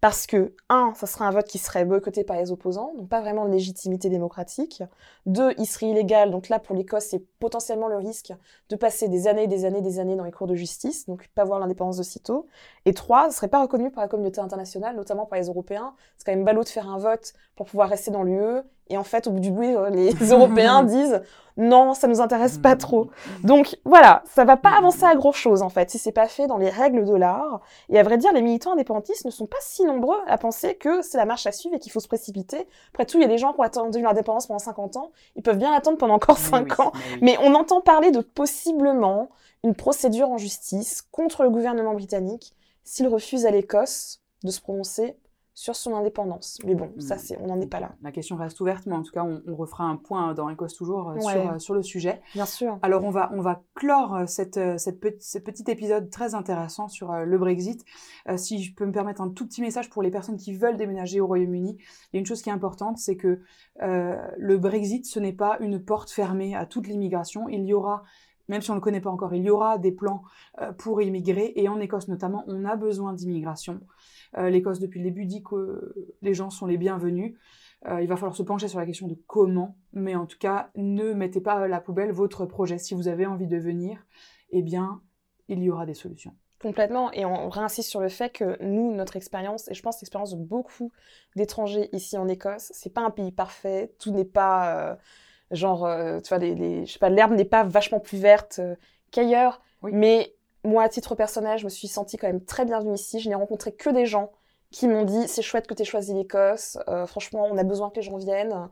[0.05, 3.21] Parce que, un, ça serait un vote qui serait boycotté par les opposants, donc pas
[3.21, 4.83] vraiment de légitimité démocratique.
[5.25, 8.31] Deux, il serait illégal, donc là pour l'Écosse, c'est potentiellement le risque
[8.69, 11.43] de passer des années, des années, des années dans les cours de justice, donc pas
[11.43, 12.45] voir l'indépendance de sitôt.
[12.85, 15.95] Et trois, ce serait pas reconnu par la communauté internationale, notamment par les Européens.
[16.17, 18.61] C'est quand même ballot de faire un vote pour pouvoir rester dans l'UE.
[18.87, 21.21] Et en fait, au bout du bout, euh, les Européens disent
[21.57, 23.09] non, ça nous intéresse pas trop.
[23.43, 26.47] Donc voilà, ça va pas avancer à grand chose en fait si c'est pas fait
[26.47, 27.61] dans les règles de l'art.
[27.89, 31.01] Et à vrai dire, les militants indépendantistes ne sont pas si nombreux à penser que
[31.01, 32.67] c'est la marche à suivre et qu'il faut se précipiter.
[32.93, 35.43] Après tout, il y a des gens qui ont attendu l'indépendance pendant 50 ans, ils
[35.43, 36.91] peuvent bien attendre pendant encore Mais 5 oui, ans.
[36.93, 37.19] oui.
[37.21, 39.29] Mais on entend parler de possiblement
[39.63, 42.53] une procédure en justice contre le gouvernement britannique
[42.83, 45.15] s'il refuse à l'Écosse de se prononcer
[45.57, 46.59] sur son indépendance.
[46.65, 47.19] Mais bon, ça Mm.
[47.19, 47.95] c'est, on n'en est pas là.
[48.03, 50.73] La question reste ouverte, mais en tout cas, on, on refera un point dans Écosse
[50.75, 51.21] toujours euh, Ouais.
[51.21, 52.21] sur, euh, sur le sujet.
[52.33, 52.77] Bien sûr.
[52.81, 56.89] Alors on va, on va clore euh, cette, cette pe- ce petit épisode très intéressant
[56.89, 57.85] sur le Brexit.
[58.27, 60.77] Euh, si je peux me permettre un tout petit message pour les personnes qui veulent
[60.77, 63.39] déménager au Royaume-Uni, il y a une chose qui est importante, c'est que
[63.81, 67.47] euh, le Brexit, ce n'est pas une porte fermée à toute l'immigration.
[67.47, 68.03] Il y aura,
[68.47, 70.23] même si on ne le connaît pas encore, il y aura des plans
[70.61, 73.81] euh, pour immigrer, et en Écosse notamment, on a besoin d'immigration.
[74.37, 77.35] Euh, L'Écosse, depuis le début, dit que les gens sont les bienvenus.
[77.87, 80.69] Euh, il va falloir se pencher sur la question de comment, mais en tout cas,
[80.75, 82.77] ne mettez pas à la poubelle votre projet.
[82.77, 84.05] Si vous avez envie de venir,
[84.49, 85.01] eh bien,
[85.47, 86.33] il y aura des solutions.
[86.61, 90.31] Complètement, et on réinsiste sur le fait que nous, notre expérience, et je pense l'expérience
[90.35, 90.91] de beaucoup
[91.35, 94.97] d'étrangers ici en Écosse, c'est pas un pays parfait, tout n'est pas
[95.51, 98.59] genre, euh, tu vois, les, les- je sais pas, l'herbe n'est pas vachement plus verte
[98.59, 98.75] euh,
[99.11, 99.91] qu'ailleurs, Oui.
[99.93, 100.33] mais
[100.63, 103.35] moi, à titre personnel, je me suis sentie quand même très bienvenue ici, je n'ai
[103.35, 104.31] rencontré que des gens
[104.71, 107.89] qui m'ont dit c'est chouette que tu aies choisi l'Écosse, euh, franchement, on a besoin
[107.89, 108.69] que les gens viennent,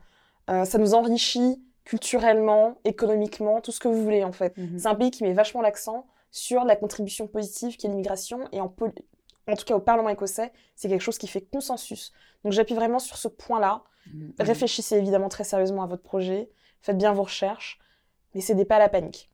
[0.49, 4.57] Euh, ça nous enrichit culturellement, économiquement, tout ce que vous voulez en fait.
[4.57, 4.77] Mhm.
[4.79, 8.65] C'est un pays qui met vachement l'accent sur la contribution positive qu'est l'immigration et en,
[9.47, 12.11] en tout cas au Parlement écossais, c'est quelque chose qui fait consensus.
[12.43, 13.83] Donc j'appuie vraiment sur ce point-là.
[14.13, 14.33] Mhm.
[14.39, 16.49] Réfléchissez évidemment très sérieusement à votre projet,
[16.83, 17.79] faites bien vos recherches,
[18.35, 19.31] mais cédez pas à la panique.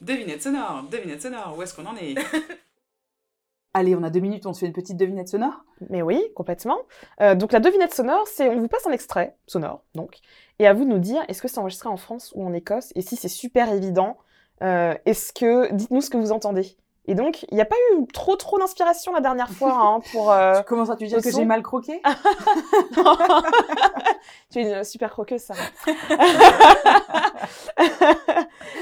[0.00, 2.14] Devinette sonore, devinette sonore, où est-ce qu'on en est?
[3.74, 5.64] Allez, on a deux minutes, on se fait une petite devinette sonore?
[5.90, 6.78] Mais oui, complètement.
[7.20, 10.18] Euh, donc la devinette sonore, c'est on vous passe un extrait sonore, donc,
[10.58, 12.92] et à vous de nous dire est-ce que c'est enregistré en France ou en Écosse,
[12.94, 14.18] et si c'est super évident,
[14.62, 16.76] euh, est-ce que dites-nous ce que vous entendez.
[17.10, 20.30] Et donc il n'y a pas eu trop trop d'inspiration la dernière fois hein, pour.
[20.30, 22.00] euh, Comment ça, tu veux dire que j'ai mal croqué
[24.50, 25.54] tu es une super croqueuse, ça.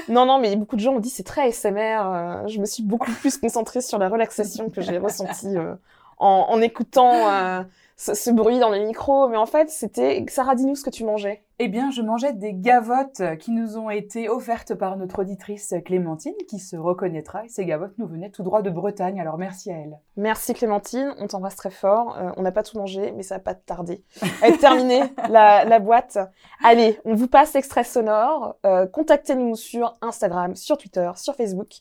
[0.09, 1.77] non, non, mais beaucoup de gens ont dit c'est très ASMR.
[2.05, 5.75] euh, je me suis beaucoup plus concentrée sur la relaxation que j'ai ressentie euh,
[6.17, 7.61] en, en écoutant euh,
[7.95, 9.27] ce, ce bruit dans les micros.
[9.29, 10.25] Mais en fait, c'était.
[10.29, 11.43] Sarah, dis-nous ce que tu mangeais.
[11.59, 16.35] Eh bien, je mangeais des gavottes qui nous ont été offertes par notre auditrice Clémentine,
[16.47, 17.41] qui se reconnaîtra.
[17.47, 19.97] Ces gavottes nous venaient tout droit de Bretagne, alors merci à elle.
[20.17, 22.15] Merci Clémentine, on t'embrasse très fort.
[22.15, 24.03] Euh, on n'a pas tout mangé, mais ça va pas tarder
[24.43, 26.19] à être terminé, la, boîte.
[26.63, 28.57] Allez, on vous passe l'extrait sonore.
[28.63, 31.77] Euh, Contactez-nous sur Instagram, sur Twitter, sur Facebook.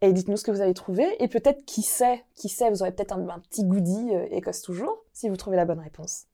[0.00, 1.06] Et dites-nous ce que vous avez trouvé.
[1.22, 4.62] Et peut-être, qui sait, qui sait, vous aurez peut-être un, un petit goodie, euh, Écosse
[4.62, 6.28] toujours, si vous trouvez la bonne réponse.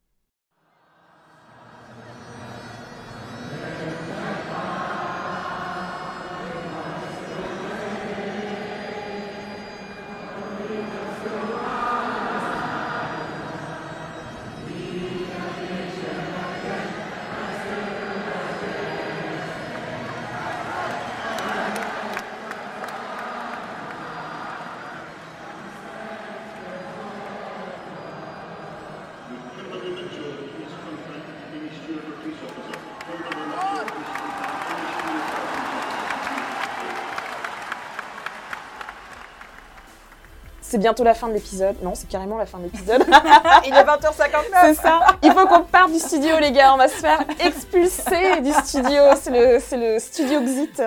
[40.74, 41.76] C'est bientôt la fin de l'épisode.
[41.84, 43.06] Non, c'est carrément la fin de l'épisode.
[43.64, 45.02] Il est 20h59 C'est ça.
[45.22, 46.74] Il faut qu'on parte du studio, les gars.
[46.74, 49.02] On va se faire expulser du studio.
[49.20, 50.82] C'est le, c'est le studio Exit.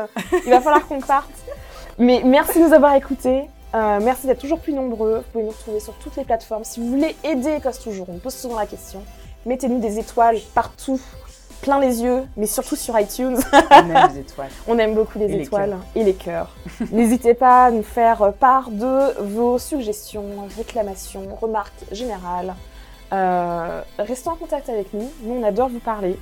[0.45, 1.31] Il va falloir qu'on parte.
[1.97, 3.45] Mais merci de nous avoir écoutés.
[3.75, 5.19] Euh, merci d'être toujours plus nombreux.
[5.19, 6.65] Vous pouvez nous retrouver sur toutes les plateformes.
[6.65, 9.01] Si vous voulez aider Écosse Toujours, on pose souvent la question.
[9.45, 10.99] Mettez-nous des étoiles partout,
[11.68, 13.38] plein les yeux, mais surtout sur iTunes.
[13.53, 14.49] On aime les étoiles.
[14.70, 16.55] On aime beaucoup les Et les étoiles et les cœurs.
[16.91, 20.24] N'hésitez pas à nous faire part de vos suggestions,
[20.57, 22.55] réclamations, remarques générales.
[23.11, 25.09] Euh, restez en contact avec nous.
[25.24, 26.18] Nous, on adore vous parler.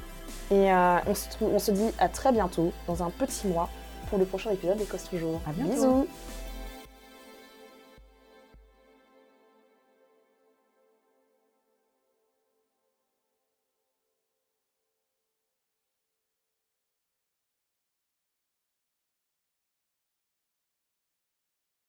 [0.51, 3.69] Et euh, on, se trou- on se dit à très bientôt, dans un petit mois,
[4.09, 5.41] pour le prochain épisode d'Écosse Toujours.
[5.47, 5.71] À bientôt.
[5.73, 6.07] Bisous